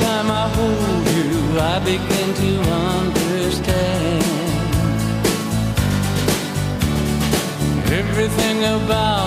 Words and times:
time 0.00 0.30
I 0.30 0.48
hold 0.56 1.06
you, 1.18 1.60
I 1.72 1.78
begin 1.90 2.28
to 2.42 2.50
understand. 2.98 4.24
Everything 8.00 8.58
about 8.64 9.23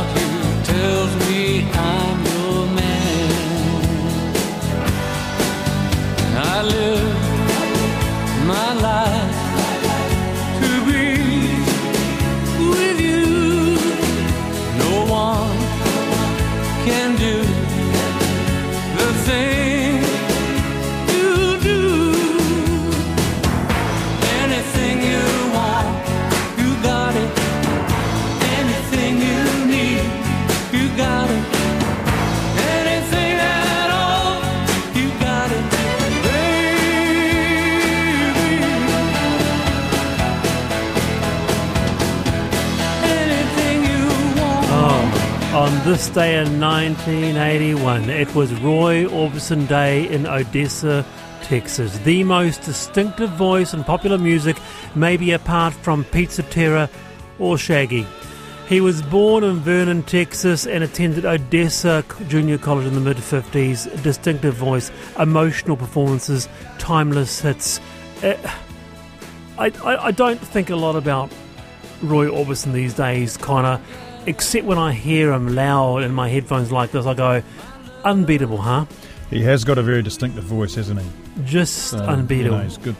on 45.67 45.85
this 45.85 46.07
day 46.09 46.39
in 46.39 46.61
1981, 46.61 48.09
it 48.09 48.33
was 48.33 48.53
Roy 48.61 49.03
Orbison 49.03 49.67
Day 49.67 50.07
in 50.07 50.25
Odessa, 50.25 51.05
Texas. 51.41 51.97
The 51.99 52.23
most 52.23 52.61
distinctive 52.61 53.31
voice 53.31 53.73
in 53.73 53.83
popular 53.83 54.17
music, 54.17 54.55
maybe 54.95 55.31
apart 55.31 55.73
from 55.73 56.05
Pizza 56.05 56.43
Terra 56.43 56.89
or 57.37 57.57
Shaggy. 57.57 58.07
He 58.69 58.79
was 58.79 59.01
born 59.01 59.43
in 59.43 59.57
Vernon, 59.57 60.03
Texas, 60.03 60.65
and 60.65 60.85
attended 60.85 61.25
Odessa 61.25 62.05
Junior 62.29 62.57
College 62.57 62.87
in 62.87 62.93
the 62.93 63.01
mid 63.01 63.17
50s. 63.17 64.01
Distinctive 64.03 64.55
voice, 64.55 64.89
emotional 65.19 65.75
performances, 65.75 66.47
timeless 66.77 67.41
hits. 67.41 67.81
Uh, 68.23 68.35
I, 69.57 69.73
I, 69.83 70.05
I 70.05 70.11
don't 70.11 70.39
think 70.39 70.69
a 70.69 70.77
lot 70.77 70.95
about 70.95 71.29
Roy 72.01 72.27
Orbison 72.27 72.71
these 72.71 72.93
days, 72.93 73.35
Conor, 73.35 73.81
except 74.27 74.65
when 74.65 74.77
I 74.77 74.93
hear 74.93 75.31
him 75.33 75.55
loud 75.55 76.03
in 76.03 76.13
my 76.13 76.29
headphones 76.29 76.71
like 76.71 76.91
this, 76.91 77.05
I 77.05 77.13
go, 77.13 77.41
unbeatable, 78.03 78.57
huh? 78.57 78.85
He 79.29 79.41
has 79.43 79.63
got 79.63 79.77
a 79.77 79.81
very 79.83 80.01
distinctive 80.03 80.43
voice, 80.43 80.75
hasn't 80.75 81.01
he? 81.01 81.07
Just 81.43 81.89
So, 81.89 81.97
unbeatable. 81.97 82.57
You 82.57 82.63
know, 82.63 82.63
he's 82.63 82.77
good. 82.77 82.95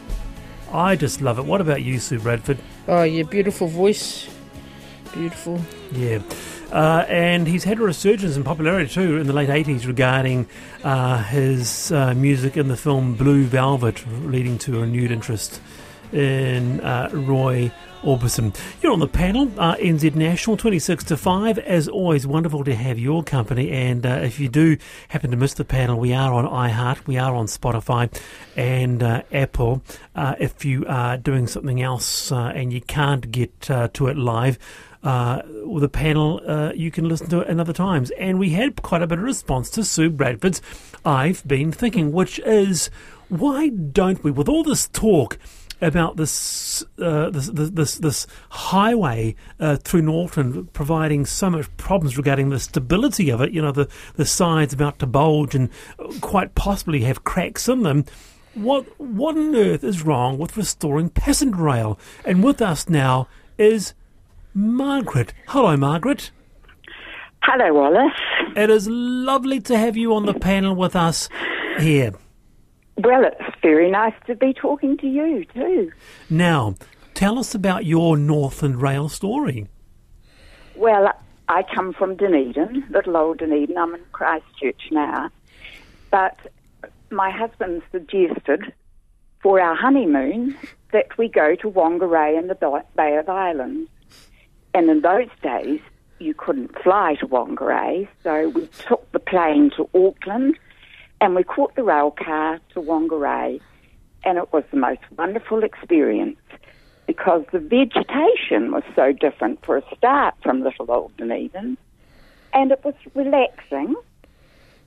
I 0.72 0.96
just 0.96 1.20
love 1.22 1.38
it. 1.38 1.44
What 1.44 1.60
about 1.60 1.82
you, 1.82 1.98
Sue 1.98 2.18
Bradford? 2.18 2.58
Oh, 2.86 3.02
yeah, 3.02 3.22
beautiful 3.22 3.68
voice. 3.68 4.28
Beautiful. 5.14 5.60
Yeah. 5.92 6.20
Uh, 6.70 7.06
and 7.08 7.46
he's 7.48 7.64
had 7.64 7.78
a 7.78 7.82
resurgence 7.82 8.36
in 8.36 8.44
popularity 8.44 8.92
too 8.92 9.16
in 9.16 9.26
the 9.26 9.32
late 9.32 9.48
80s 9.48 9.86
regarding 9.86 10.46
uh, 10.84 11.22
his 11.22 11.90
uh, 11.92 12.12
music 12.12 12.58
in 12.58 12.68
the 12.68 12.76
film 12.76 13.14
Blue 13.14 13.44
Velvet, 13.44 14.04
leading 14.24 14.58
to 14.58 14.76
a 14.76 14.80
renewed 14.82 15.10
interest 15.10 15.62
in 16.12 16.80
uh, 16.82 17.08
Roy 17.12 17.72
Orbison. 18.02 18.56
You're 18.82 18.92
on 18.92 19.00
the 19.00 19.08
panel, 19.08 19.50
uh, 19.58 19.74
NZ 19.76 20.14
National, 20.14 20.56
26 20.56 21.04
to 21.04 21.16
5. 21.16 21.58
As 21.58 21.88
always, 21.88 22.26
wonderful 22.26 22.64
to 22.64 22.74
have 22.74 22.98
your 22.98 23.22
company. 23.22 23.70
And 23.70 24.06
uh, 24.06 24.20
if 24.22 24.38
you 24.38 24.48
do 24.48 24.76
happen 25.08 25.30
to 25.30 25.36
miss 25.36 25.54
the 25.54 25.64
panel, 25.64 25.98
we 25.98 26.12
are 26.12 26.32
on 26.32 26.44
iHeart, 26.44 27.06
we 27.06 27.18
are 27.18 27.34
on 27.34 27.46
Spotify 27.46 28.12
and 28.56 29.02
uh, 29.02 29.22
Apple. 29.32 29.82
Uh, 30.14 30.34
if 30.38 30.64
you 30.64 30.86
are 30.86 31.16
doing 31.16 31.46
something 31.46 31.82
else 31.82 32.30
uh, 32.30 32.52
and 32.54 32.72
you 32.72 32.80
can't 32.80 33.30
get 33.30 33.70
uh, 33.70 33.88
to 33.94 34.08
it 34.08 34.16
live, 34.16 34.58
uh, 35.02 35.42
with 35.64 35.82
the 35.82 35.88
panel, 35.88 36.40
uh, 36.46 36.72
you 36.74 36.90
can 36.90 37.08
listen 37.08 37.28
to 37.30 37.40
it 37.40 37.48
another 37.48 37.72
times. 37.72 38.10
And 38.12 38.38
we 38.38 38.50
had 38.50 38.82
quite 38.82 39.02
a 39.02 39.06
bit 39.06 39.18
of 39.18 39.24
response 39.24 39.70
to 39.70 39.84
Sue 39.84 40.10
Bradford's 40.10 40.60
I've 41.04 41.46
Been 41.46 41.70
Thinking, 41.70 42.12
which 42.12 42.38
is 42.40 42.90
why 43.28 43.68
don't 43.68 44.22
we, 44.24 44.30
with 44.30 44.48
all 44.48 44.64
this 44.64 44.88
talk 44.88 45.38
about 45.80 46.16
this 46.16 46.84
uh, 46.98 47.30
this, 47.30 47.48
this 47.48 47.70
this 47.70 47.94
this 47.96 48.26
highway 48.50 49.34
uh, 49.60 49.76
through 49.76 50.02
Northland 50.02 50.72
providing 50.72 51.24
so 51.26 51.50
much 51.50 51.74
problems 51.76 52.16
regarding 52.16 52.50
the 52.50 52.58
stability 52.58 53.30
of 53.30 53.40
it, 53.40 53.52
you 53.52 53.62
know, 53.62 53.72
the, 53.72 53.88
the 54.16 54.24
sides 54.24 54.72
about 54.72 54.98
to 54.98 55.06
bulge 55.06 55.54
and 55.54 55.70
quite 56.20 56.54
possibly 56.54 57.02
have 57.02 57.24
cracks 57.24 57.68
in 57.68 57.82
them. 57.82 58.04
What 58.54 58.86
what 59.00 59.36
on 59.36 59.54
earth 59.54 59.84
is 59.84 60.02
wrong 60.02 60.38
with 60.38 60.56
restoring 60.56 61.10
passenger 61.10 61.62
rail? 61.62 61.98
And 62.24 62.42
with 62.42 62.60
us 62.60 62.88
now 62.88 63.28
is 63.56 63.94
Margaret. 64.54 65.32
Hello, 65.48 65.76
Margaret. 65.76 66.30
Hello, 67.42 67.72
Wallace. 67.72 68.12
It 68.56 68.68
is 68.68 68.88
lovely 68.88 69.60
to 69.60 69.78
have 69.78 69.96
you 69.96 70.12
on 70.14 70.26
the 70.26 70.34
panel 70.34 70.74
with 70.74 70.96
us 70.96 71.28
here. 71.78 72.12
Well, 72.98 73.24
it's 73.24 73.56
very 73.62 73.90
nice 73.90 74.14
to 74.26 74.34
be 74.34 74.52
talking 74.52 74.96
to 74.98 75.06
you 75.06 75.44
too. 75.54 75.92
Now, 76.28 76.74
tell 77.14 77.38
us 77.38 77.54
about 77.54 77.86
your 77.86 78.16
Northland 78.16 78.82
Rail 78.82 79.08
story. 79.08 79.68
Well, 80.74 81.12
I 81.48 81.62
come 81.62 81.92
from 81.92 82.16
Dunedin, 82.16 82.84
little 82.90 83.16
old 83.16 83.38
Dunedin. 83.38 83.78
I'm 83.78 83.94
in 83.94 84.02
Christchurch 84.10 84.90
now. 84.90 85.30
But 86.10 86.38
my 87.10 87.30
husband 87.30 87.82
suggested 87.92 88.72
for 89.42 89.60
our 89.60 89.76
honeymoon 89.76 90.56
that 90.92 91.16
we 91.16 91.28
go 91.28 91.54
to 91.54 91.70
Whangarei 91.70 92.36
in 92.36 92.48
the 92.48 92.82
Bay 92.96 93.16
of 93.16 93.28
Islands. 93.28 93.88
And 94.74 94.90
in 94.90 95.02
those 95.02 95.28
days, 95.40 95.80
you 96.18 96.34
couldn't 96.34 96.76
fly 96.82 97.14
to 97.20 97.28
Whangarei, 97.28 98.08
so 98.24 98.48
we 98.48 98.66
took 98.66 99.10
the 99.12 99.20
plane 99.20 99.70
to 99.76 99.88
Auckland 99.94 100.58
and 101.20 101.34
we 101.34 101.44
caught 101.44 101.74
the 101.74 101.82
rail 101.82 102.10
car 102.10 102.60
to 102.74 102.80
Whangarei, 102.80 103.60
and 104.24 104.38
it 104.38 104.52
was 104.52 104.64
the 104.70 104.76
most 104.76 105.00
wonderful 105.16 105.64
experience 105.64 106.38
because 107.06 107.44
the 107.52 107.58
vegetation 107.58 108.70
was 108.70 108.82
so 108.94 109.12
different 109.12 109.64
for 109.64 109.78
a 109.78 109.96
start 109.96 110.34
from 110.42 110.62
Little 110.62 110.90
Old 110.90 111.16
Dunedin, 111.16 111.78
and 112.52 112.70
it 112.70 112.84
was 112.84 112.94
relaxing. 113.14 113.94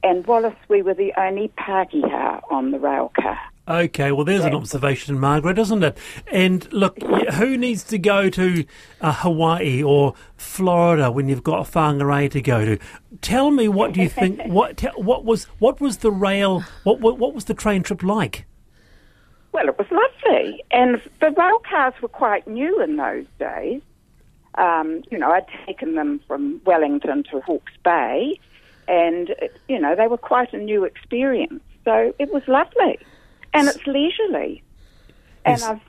And 0.04 0.26
Wallace, 0.26 0.56
we 0.68 0.82
were 0.82 0.94
the 0.94 1.14
only 1.18 1.50
party 1.50 2.02
Pākehā 2.02 2.42
on 2.52 2.72
the 2.72 2.80
rail 2.80 3.12
car. 3.20 3.40
Okay, 3.68 4.12
well, 4.12 4.26
there's 4.26 4.44
an 4.44 4.56
observation, 4.56 5.20
Margaret, 5.20 5.60
isn't 5.60 5.84
it? 5.84 5.98
And 6.32 6.72
look, 6.74 6.98
who 7.34 7.58
needs 7.58 7.84
to 7.86 8.00
go 8.00 8.30
to 8.30 8.66
uh, 9.02 9.14
Hawaii 9.14 9.84
or 9.84 10.16
Florida 10.36 11.12
when 11.12 11.30
you've 11.30 11.44
got 11.44 11.60
a 11.60 11.72
Whangarei 11.72 12.30
to 12.32 12.42
go 12.42 12.66
to? 12.66 12.80
Tell 13.22 13.52
me, 13.52 13.68
what 13.68 13.94
do 13.94 14.02
you 14.02 14.10
think? 14.10 14.42
What 14.52 14.78
te- 14.78 14.88
what 14.96 15.24
was 15.24 15.46
what 15.60 15.80
was 15.80 15.98
the 15.98 16.12
rail? 16.12 16.64
What, 16.84 17.00
what 17.00 17.20
what 17.20 17.34
was 17.34 17.46
the 17.46 17.54
train 17.54 17.84
trip 17.84 18.04
like? 18.04 18.46
Well, 19.52 19.68
it 19.68 19.78
was 19.78 19.88
lovely, 19.92 20.64
and 20.72 21.02
the 21.20 21.32
rail 21.32 21.60
cars 21.60 21.94
were 22.02 22.08
quite 22.08 22.48
new 22.48 22.82
in 22.82 22.98
those 22.98 23.26
days. 23.40 23.82
Um, 24.56 25.04
you 25.12 25.18
know, 25.18 25.32
I'd 25.32 25.46
taken 25.66 25.96
them 25.96 26.20
from 26.28 26.62
Wellington 26.66 27.24
to 27.32 27.40
Hawke's 27.42 27.74
Bay, 27.84 28.40
and 28.88 29.34
you 29.68 29.80
know 29.80 29.96
they 29.96 30.08
were 30.08 30.18
quite 30.18 30.52
a 30.54 30.58
new 30.58 30.84
experience. 30.84 31.62
So 31.86 32.14
it 32.20 32.34
was 32.34 32.44
lovely, 32.48 32.98
and 33.54 33.68
it's 33.68 33.86
leisurely. 33.88 34.64
And 35.46 35.60
Yes. 35.60 35.64
I've 35.64 35.80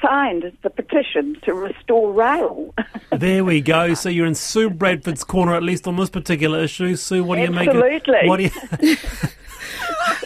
signed 0.00 0.52
the 0.62 0.70
petition 0.70 1.36
to 1.44 1.54
restore 1.54 2.12
rail. 2.12 2.74
There 3.16 3.44
we 3.44 3.60
go. 3.60 3.92
So 3.94 4.08
you're 4.08 4.26
in 4.26 4.34
Sue 4.34 4.70
Bradford's 4.70 5.22
corner, 5.22 5.54
at 5.54 5.62
least 5.62 5.86
on 5.86 5.96
this 5.96 6.08
particular 6.08 6.60
issue. 6.60 6.96
Sue, 6.96 7.22
what 7.22 7.36
do 7.36 7.42
you 7.42 7.50
make? 7.50 7.68
of- 7.68 7.76
Absolutely. 7.76 8.28
What 8.28 8.38
do 8.38 8.44
you? 8.88 8.96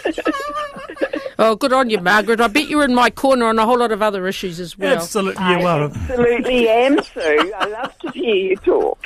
Oh, 1.38 1.54
good 1.54 1.70
on 1.74 1.90
you, 1.90 2.00
Margaret. 2.00 2.40
I 2.40 2.48
bet 2.48 2.66
you're 2.68 2.84
in 2.84 2.94
my 2.94 3.10
corner 3.10 3.44
on 3.44 3.58
a 3.58 3.66
whole 3.66 3.78
lot 3.78 3.92
of 3.92 4.00
other 4.00 4.26
issues 4.26 4.58
as 4.58 4.78
well. 4.78 4.96
Absolutely, 4.96 5.44
you 5.44 5.66
are. 5.66 5.82
Absolutely 5.82 6.66
am, 6.66 7.02
Sue. 7.02 7.52
I 7.58 7.66
love 7.66 7.98
to 7.98 8.10
hear 8.12 8.34
you 8.34 8.56
talk. 8.56 9.04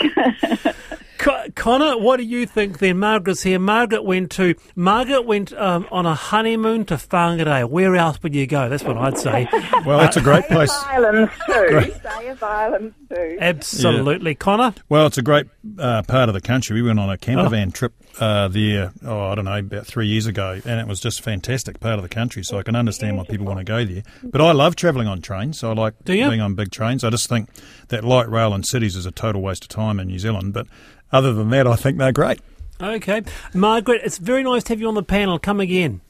Co- 1.21 1.45
Conor, 1.55 1.99
what 1.99 2.17
do 2.17 2.23
you 2.23 2.47
think 2.47 2.79
then? 2.79 2.99
Margaret's 2.99 3.43
here. 3.43 3.59
Margaret 3.59 4.05
went 4.05 4.31
to 4.33 4.55
Margaret 4.75 5.27
went 5.27 5.53
um, 5.53 5.87
on 5.93 6.07
a 6.07 6.15
honeymoon 6.15 6.87
to 6.87 6.95
Whangarei. 6.95 7.69
Where 7.69 7.95
else 7.95 8.23
would 8.23 8.35
you 8.35 8.47
go? 8.47 8.71
That's 8.71 8.83
what 8.85 8.97
I'd 8.97 9.19
say. 9.19 9.47
Well, 9.87 9.99
that's 9.99 10.17
a 10.19 10.21
great 10.21 10.47
Bay 10.49 10.55
place. 10.57 10.71
of 10.71 10.85
Islands 10.89 11.33
too. 11.47 11.93
Bay 12.03 12.29
of 12.29 12.43
Islands 12.43 12.95
too. 13.09 13.39
Absolutely, 13.41 14.35
Conor. 14.35 14.75
Well, 14.91 15.07
it's 15.07 15.17
a 15.19 15.23
great 15.23 15.47
uh, 15.79 16.03
part 16.03 16.29
of 16.29 16.35
the 16.35 16.41
country. 16.41 16.75
We 16.81 16.87
went 16.87 16.99
on 17.01 17.09
a 17.11 17.17
camper 17.17 17.47
Oh. 17.47 17.49
van 17.49 17.71
trip 17.71 17.95
uh, 18.19 18.49
there, 18.49 18.93
oh, 19.07 19.29
I 19.29 19.35
don't 19.35 19.47
know, 19.47 19.57
about 19.59 19.87
three 19.87 20.07
years 20.07 20.27
ago, 20.27 20.61
and 20.65 20.81
it 20.81 20.87
was 20.87 21.01
just 21.01 21.21
a 21.21 21.23
fantastic 21.23 21.81
part 21.81 21.95
of 21.97 22.03
the 22.03 22.09
country. 22.11 22.43
So 22.45 22.59
I 22.59 22.63
can 22.63 22.77
understand 22.77 23.17
why 23.17 23.25
people 23.25 23.47
want 23.47 23.59
to 23.59 23.65
go 23.65 23.85
there. 23.85 24.03
But 24.23 24.41
I 24.43 24.53
love 24.53 24.77
travelling 24.77 25.09
on 25.09 25.23
trains, 25.23 25.59
so 25.59 25.71
I 25.71 25.75
like 25.75 25.95
Do 26.05 26.15
you? 26.15 26.29
being 26.29 26.41
on 26.43 26.55
big 26.55 26.71
trains. 26.71 27.03
I 27.05 27.11
just 27.11 27.29
think 27.29 27.49
that 27.89 28.05
light 28.05 28.29
rail 28.29 28.53
in 28.55 28.63
cities 28.63 28.97
is 28.97 29.07
a 29.07 29.11
total 29.13 29.41
waste 29.43 29.65
of 29.65 29.69
time 29.69 29.99
in 30.01 30.09
New 30.09 30.19
Zealand. 30.19 30.53
But 30.53 30.67
other 31.13 31.33
than 31.33 31.51
that, 31.51 31.67
I 31.67 31.77
think 31.77 31.99
they're 31.99 32.13
great. 32.13 32.41
Okay, 32.83 33.23
Margaret, 33.53 34.01
it's 34.05 34.19
very 34.19 34.43
nice 34.43 34.65
to 34.65 34.73
have 34.73 34.81
you 34.81 34.89
on 34.89 34.95
the 34.95 35.03
panel. 35.03 35.39
Come 35.39 35.61
again. 35.61 36.01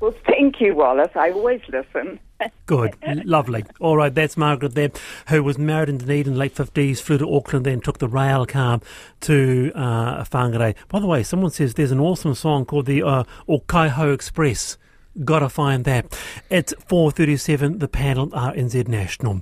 Well, 0.00 0.14
thank 0.26 0.60
you, 0.60 0.74
Wallace. 0.74 1.10
I 1.14 1.30
always 1.30 1.60
listen. 1.68 2.20
Good, 2.66 2.94
lovely. 3.24 3.64
All 3.80 3.96
right, 3.96 4.14
that's 4.14 4.36
Margaret 4.36 4.74
there, 4.74 4.90
who 5.28 5.42
was 5.42 5.58
married 5.58 5.88
in 5.88 5.98
Dunedin 5.98 6.28
in 6.28 6.32
the 6.34 6.38
late 6.38 6.54
50s, 6.54 7.00
flew 7.00 7.18
to 7.18 7.34
Auckland, 7.34 7.66
then 7.66 7.80
took 7.80 7.98
the 7.98 8.06
rail 8.06 8.46
car 8.46 8.80
to 9.22 9.72
uh, 9.74 10.22
Whangarei. 10.24 10.76
By 10.88 11.00
the 11.00 11.06
way, 11.06 11.24
someone 11.24 11.50
says 11.50 11.74
there's 11.74 11.90
an 11.90 12.00
awesome 12.00 12.34
song 12.34 12.64
called 12.64 12.86
the 12.86 13.02
uh, 13.02 13.24
Okaihau 13.48 14.14
Express. 14.14 14.78
Gotta 15.24 15.48
find 15.48 15.84
that. 15.84 16.16
It's 16.48 16.72
4.37, 16.74 17.80
the 17.80 17.88
panel 17.88 18.28
RNZ 18.28 18.86
National. 18.86 19.40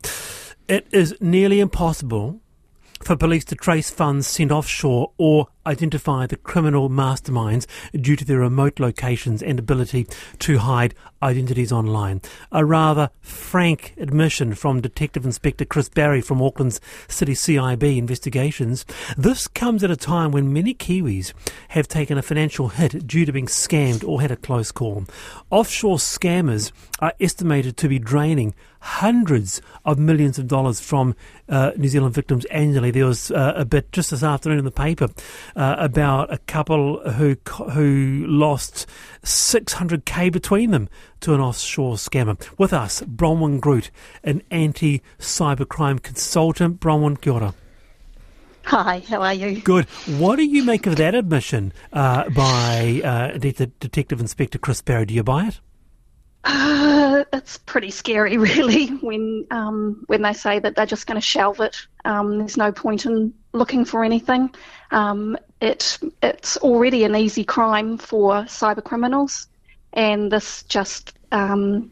It 0.67 0.87
is 0.91 1.15
nearly 1.21 1.61
impossible 1.61 2.41
for 3.03 3.17
police 3.17 3.45
to 3.47 3.55
trace 3.55 3.91
funds 3.91 4.27
sent 4.27 4.51
offshore 4.51 5.13
or 5.19 5.49
identify 5.67 6.27
the 6.27 6.37
criminal 6.37 6.89
masterminds 6.89 7.67
due 7.93 8.17
to 8.17 8.25
their 8.25 8.39
remote 8.39 8.81
locations 8.81 9.43
and 9.43 9.59
ability 9.59 10.07
to 10.39 10.59
hide 10.59 10.95
identities 11.23 11.73
online. 11.73 12.21
A 12.53 12.65
rather 12.65 13.11
frank 13.21 13.95
admission 13.97 14.55
from 14.55 14.81
Detective 14.81 15.25
Inspector 15.25 15.65
Chris 15.67 15.89
Barry 15.89 16.21
from 16.21 16.41
Auckland's 16.41 16.81
City 17.09 17.33
CIB 17.33 17.97
investigations. 17.97 18.85
This 19.17 19.49
comes 19.49 19.83
at 19.83 19.91
a 19.91 19.97
time 19.97 20.31
when 20.31 20.53
many 20.53 20.75
Kiwis 20.75 21.33
have 21.69 21.89
taken 21.89 22.19
a 22.19 22.23
financial 22.23 22.69
hit 22.69 23.07
due 23.07 23.25
to 23.25 23.33
being 23.33 23.47
scammed 23.47 24.07
or 24.07 24.21
had 24.21 24.31
a 24.31 24.37
close 24.37 24.71
call. 24.71 25.05
Offshore 25.51 25.97
scammers 25.97 26.73
are 27.01 27.15
estimated 27.21 27.77
to 27.79 27.89
be 27.89 27.99
draining 27.99 28.55
hundreds 28.81 29.61
of 29.85 29.99
millions 29.99 30.39
of 30.39 30.47
dollars 30.47 30.81
from 30.81 31.15
uh, 31.49 31.73
New 31.77 31.89
Zealand 31.89 32.15
victims 32.15 32.45
annually. 32.47 32.91
There 32.91 33.07
was 33.07 33.31
uh, 33.31 33.55
a 33.57 33.65
bit 33.65 33.91
just 33.91 34.13
this 34.13 34.23
afternoon 34.23 34.59
in 34.61 34.65
the 34.65 34.71
paper 34.71 35.09
uh, 35.57 35.77
about 35.79 36.33
a 36.33 36.39
couple 36.39 37.01
who 37.13 37.37
who 37.73 38.25
lost 38.29 38.87
600k 39.23 40.31
between 40.31 40.71
them 40.71 40.89
to 41.21 41.35
an 41.35 41.41
offshore 41.41 41.97
scammer. 41.97 42.41
With 42.59 42.73
us, 42.73 43.01
Bronwyn 43.03 43.61
Groot, 43.61 43.91
an 44.23 44.43
anti-cybercrime 44.51 46.03
consultant. 46.03 46.79
Bronwyn, 46.79 47.21
kia 47.21 47.33
ora. 47.33 47.55
Hi, 48.65 49.01
how 49.09 49.23
are 49.23 49.33
you? 49.33 49.61
Good. 49.61 49.85
What 50.19 50.37
do 50.37 50.45
you 50.45 50.65
make 50.65 50.87
of 50.87 50.97
that 50.97 51.15
admission 51.15 51.73
uh, 51.93 52.29
by 52.31 53.01
uh, 53.05 53.39
Det- 53.39 53.79
Detective 53.79 54.21
Inspector 54.21 54.59
Chris 54.59 54.83
Barry? 54.83 55.07
Do 55.07 55.15
you 55.15 55.23
buy 55.23 55.47
it? 55.47 55.61
Uh, 56.43 57.25
it's 57.33 57.59
pretty 57.59 57.91
scary, 57.91 58.37
really, 58.39 58.89
when 58.89 59.47
um, 59.51 60.05
when 60.09 60.23
they 60.23 60.33
say 60.33 60.59
that 60.59 60.75
they're 60.75 60.85
just 60.85 61.07
going 61.07 61.17
to 61.17 61.21
shelve 61.27 61.61
it. 61.61 61.77
Um, 62.05 62.39
there's 62.39 62.57
no 62.57 62.73
point 62.73 63.07
in 63.07 63.33
looking 63.57 63.85
for 63.85 64.05
anything. 64.05 64.51
Um, 64.91 65.37
it 65.61 65.99
it's 66.23 66.57
already 66.59 67.05
an 67.05 67.17
easy 67.17 67.45
crime 67.45 67.99
for 67.99 68.43
cyber 68.45 68.85
criminals, 68.85 69.49
and 69.93 70.31
this 70.31 70.63
just 70.65 71.15
um, 71.33 71.91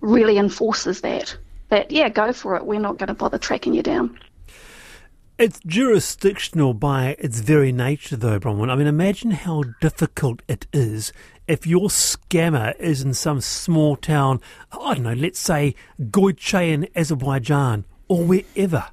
really 0.00 0.38
enforces 0.38 1.00
that. 1.00 1.36
That 1.70 1.90
yeah, 1.90 2.08
go 2.08 2.32
for 2.32 2.56
it. 2.56 2.66
We're 2.66 2.80
not 2.80 2.98
going 2.98 3.08
to 3.08 3.14
bother 3.14 3.38
tracking 3.38 3.74
you 3.74 3.82
down. 3.82 4.18
It's 5.36 5.58
jurisdictional 5.66 6.74
by 6.74 7.16
its 7.18 7.40
very 7.40 7.72
nature, 7.72 8.16
though, 8.16 8.38
Bronwyn. 8.38 8.70
I 8.70 8.76
mean, 8.76 8.86
imagine 8.86 9.32
how 9.32 9.64
difficult 9.80 10.42
it 10.46 10.68
is 10.72 11.12
if 11.46 11.66
your 11.66 11.88
scammer 11.88 12.78
is 12.78 13.02
in 13.02 13.14
some 13.14 13.40
small 13.40 13.96
town, 13.96 14.40
I 14.72 14.94
don't 14.94 15.02
know, 15.02 15.12
let's 15.12 15.40
say 15.40 15.74
Goiche 16.00 16.72
in 16.72 16.88
Azerbaijan 16.94 17.84
or 18.08 18.24
wherever. 18.24 18.86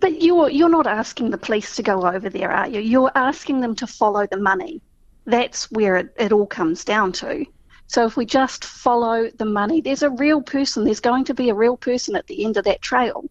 But 0.00 0.22
you're 0.22 0.50
you're 0.50 0.68
not 0.68 0.86
asking 0.86 1.30
the 1.30 1.38
police 1.38 1.76
to 1.76 1.82
go 1.82 2.06
over 2.06 2.28
there, 2.28 2.50
are 2.50 2.68
you? 2.68 2.80
You're 2.80 3.12
asking 3.14 3.60
them 3.60 3.74
to 3.76 3.86
follow 3.86 4.26
the 4.26 4.38
money. 4.38 4.80
That's 5.24 5.70
where 5.70 5.96
it, 5.96 6.14
it 6.18 6.32
all 6.32 6.46
comes 6.46 6.84
down 6.84 7.12
to. 7.12 7.44
So 7.88 8.04
if 8.04 8.16
we 8.16 8.26
just 8.26 8.64
follow 8.64 9.30
the 9.30 9.44
money, 9.44 9.80
there's 9.80 10.02
a 10.02 10.10
real 10.10 10.42
person. 10.42 10.84
There's 10.84 11.00
going 11.00 11.24
to 11.24 11.34
be 11.34 11.50
a 11.50 11.54
real 11.54 11.76
person 11.76 12.16
at 12.16 12.26
the 12.26 12.44
end 12.44 12.56
of 12.56 12.64
that 12.64 12.82
trail. 12.82 13.24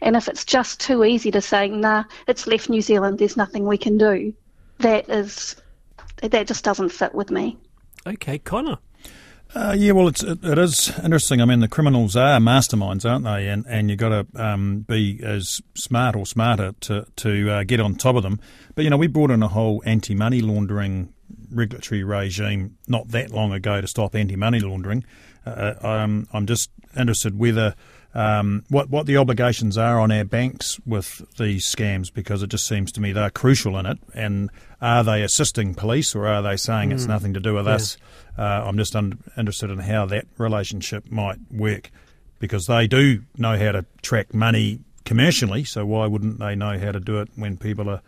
And 0.00 0.16
if 0.16 0.28
it's 0.28 0.44
just 0.44 0.80
too 0.80 1.04
easy 1.04 1.30
to 1.32 1.40
say, 1.40 1.68
nah, 1.68 2.04
it's 2.26 2.46
left 2.46 2.70
New 2.70 2.80
Zealand, 2.80 3.18
there's 3.18 3.36
nothing 3.36 3.66
we 3.66 3.76
can 3.76 3.98
do, 3.98 4.32
that 4.78 5.08
is 5.10 5.56
that 6.22 6.46
just 6.46 6.64
doesn't 6.64 6.90
fit 6.90 7.14
with 7.14 7.30
me. 7.30 7.58
Okay, 8.06 8.38
Conor. 8.38 8.78
Uh, 9.52 9.74
yeah, 9.76 9.90
well, 9.90 10.06
it's, 10.06 10.22
it, 10.22 10.44
it 10.44 10.58
is 10.58 10.92
interesting. 11.02 11.40
I 11.40 11.44
mean, 11.44 11.58
the 11.58 11.68
criminals 11.68 12.14
are 12.14 12.38
masterminds, 12.38 13.08
aren't 13.08 13.24
they? 13.24 13.48
And 13.48 13.66
and 13.66 13.90
you've 13.90 13.98
got 13.98 14.10
to 14.10 14.26
um, 14.42 14.80
be 14.80 15.20
as 15.24 15.60
smart 15.74 16.14
or 16.14 16.24
smarter 16.24 16.72
to 16.82 17.06
to 17.16 17.50
uh, 17.50 17.64
get 17.64 17.80
on 17.80 17.96
top 17.96 18.14
of 18.14 18.22
them. 18.22 18.40
But 18.76 18.84
you 18.84 18.90
know, 18.90 18.96
we 18.96 19.08
brought 19.08 19.32
in 19.32 19.42
a 19.42 19.48
whole 19.48 19.82
anti-money 19.84 20.40
laundering 20.40 21.12
regulatory 21.50 22.04
regime 22.04 22.76
not 22.86 23.08
that 23.08 23.30
long 23.32 23.52
ago 23.52 23.80
to 23.80 23.88
stop 23.88 24.14
anti-money 24.14 24.60
laundering. 24.60 25.04
Uh, 25.44 25.74
um, 25.80 26.28
I'm 26.32 26.46
just 26.46 26.70
interested 26.96 27.36
whether 27.36 27.74
um, 28.14 28.64
what 28.68 28.90
what 28.90 29.06
the 29.06 29.16
obligations 29.16 29.78
are 29.78 30.00
on 30.00 30.10
our 30.10 30.24
banks 30.24 30.80
with 30.84 31.22
these 31.38 31.64
scams 31.64 32.12
because 32.12 32.42
it 32.42 32.48
just 32.50 32.66
seems 32.66 32.90
to 32.92 33.00
me 33.00 33.12
they're 33.12 33.30
crucial 33.30 33.78
in 33.78 33.86
it. 33.86 33.98
And 34.14 34.50
are 34.80 35.04
they 35.04 35.22
assisting 35.22 35.74
police 35.74 36.14
or 36.14 36.26
are 36.26 36.42
they 36.42 36.56
saying 36.56 36.90
it's 36.92 37.06
nothing 37.06 37.34
to 37.34 37.40
do 37.40 37.54
with 37.54 37.66
Yeah. 37.66 37.74
us? 37.74 37.96
Uh, 38.38 38.42
I'm 38.66 38.76
just 38.78 38.96
un- 38.96 39.18
interested 39.36 39.70
in 39.70 39.78
how 39.78 40.06
that 40.06 40.26
relationship 40.38 41.10
might 41.10 41.38
work 41.50 41.90
because 42.38 42.66
they 42.66 42.86
do 42.86 43.22
know 43.38 43.56
how 43.58 43.72
to 43.72 43.84
track 44.02 44.32
money 44.34 44.80
commercially. 45.04 45.62
So 45.64 45.84
why 45.86 46.06
wouldn't 46.06 46.38
they 46.38 46.54
know 46.56 46.78
how 46.78 46.92
to 46.92 47.00
do 47.00 47.20
it 47.20 47.28
when 47.36 47.56
people 47.58 47.88
are 47.90 48.00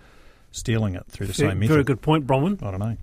stealing 0.50 0.94
it 0.94 1.04
through 1.08 1.26
the 1.28 1.32
Very, 1.32 1.50
same 1.50 1.58
method? 1.60 1.72
very 1.72 1.84
good 1.84 2.02
point, 2.02 2.26
Bronwyn. 2.26 2.62
I 2.62 2.70
don't 2.70 2.80
know. 2.80 2.96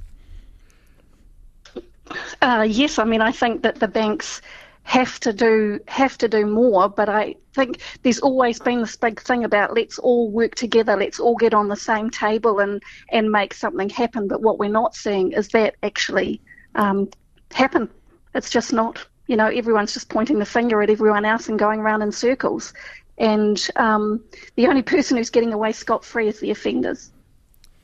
Uh, 2.41 2.65
yes, 2.67 2.97
I 2.97 3.03
mean 3.03 3.21
I 3.21 3.31
think 3.31 3.61
that 3.61 3.79
the 3.79 3.87
banks 3.87 4.41
have 4.89 5.19
to 5.19 5.31
do 5.31 5.79
have 5.87 6.17
to 6.17 6.27
do 6.27 6.47
more, 6.47 6.89
but 6.89 7.09
I 7.09 7.35
think 7.53 7.79
there's 8.01 8.17
always 8.17 8.59
been 8.59 8.81
this 8.81 8.95
big 8.95 9.21
thing 9.21 9.43
about 9.43 9.75
let's 9.75 9.99
all 9.99 10.31
work 10.31 10.55
together, 10.55 10.97
let's 10.97 11.19
all 11.19 11.35
get 11.35 11.53
on 11.53 11.67
the 11.67 11.75
same 11.75 12.09
table 12.09 12.57
and 12.57 12.81
and 13.11 13.31
make 13.31 13.53
something 13.53 13.87
happen. 13.87 14.27
But 14.27 14.41
what 14.41 14.57
we're 14.57 14.71
not 14.71 14.95
seeing 14.95 15.31
is 15.33 15.49
that 15.49 15.75
actually 15.83 16.41
um, 16.73 17.07
happen. 17.51 17.87
It's 18.33 18.49
just 18.49 18.73
not. 18.73 19.05
You 19.27 19.35
know, 19.35 19.45
everyone's 19.45 19.93
just 19.93 20.09
pointing 20.09 20.39
the 20.39 20.45
finger 20.45 20.81
at 20.81 20.89
everyone 20.89 21.23
else 21.23 21.47
and 21.47 21.59
going 21.59 21.81
around 21.81 22.01
in 22.01 22.11
circles. 22.11 22.73
And 23.19 23.69
um, 23.75 24.23
the 24.55 24.65
only 24.65 24.81
person 24.81 25.17
who's 25.17 25.29
getting 25.29 25.53
away 25.53 25.71
scot 25.71 26.03
free 26.03 26.27
is 26.27 26.39
the 26.39 26.49
offenders. 26.49 27.11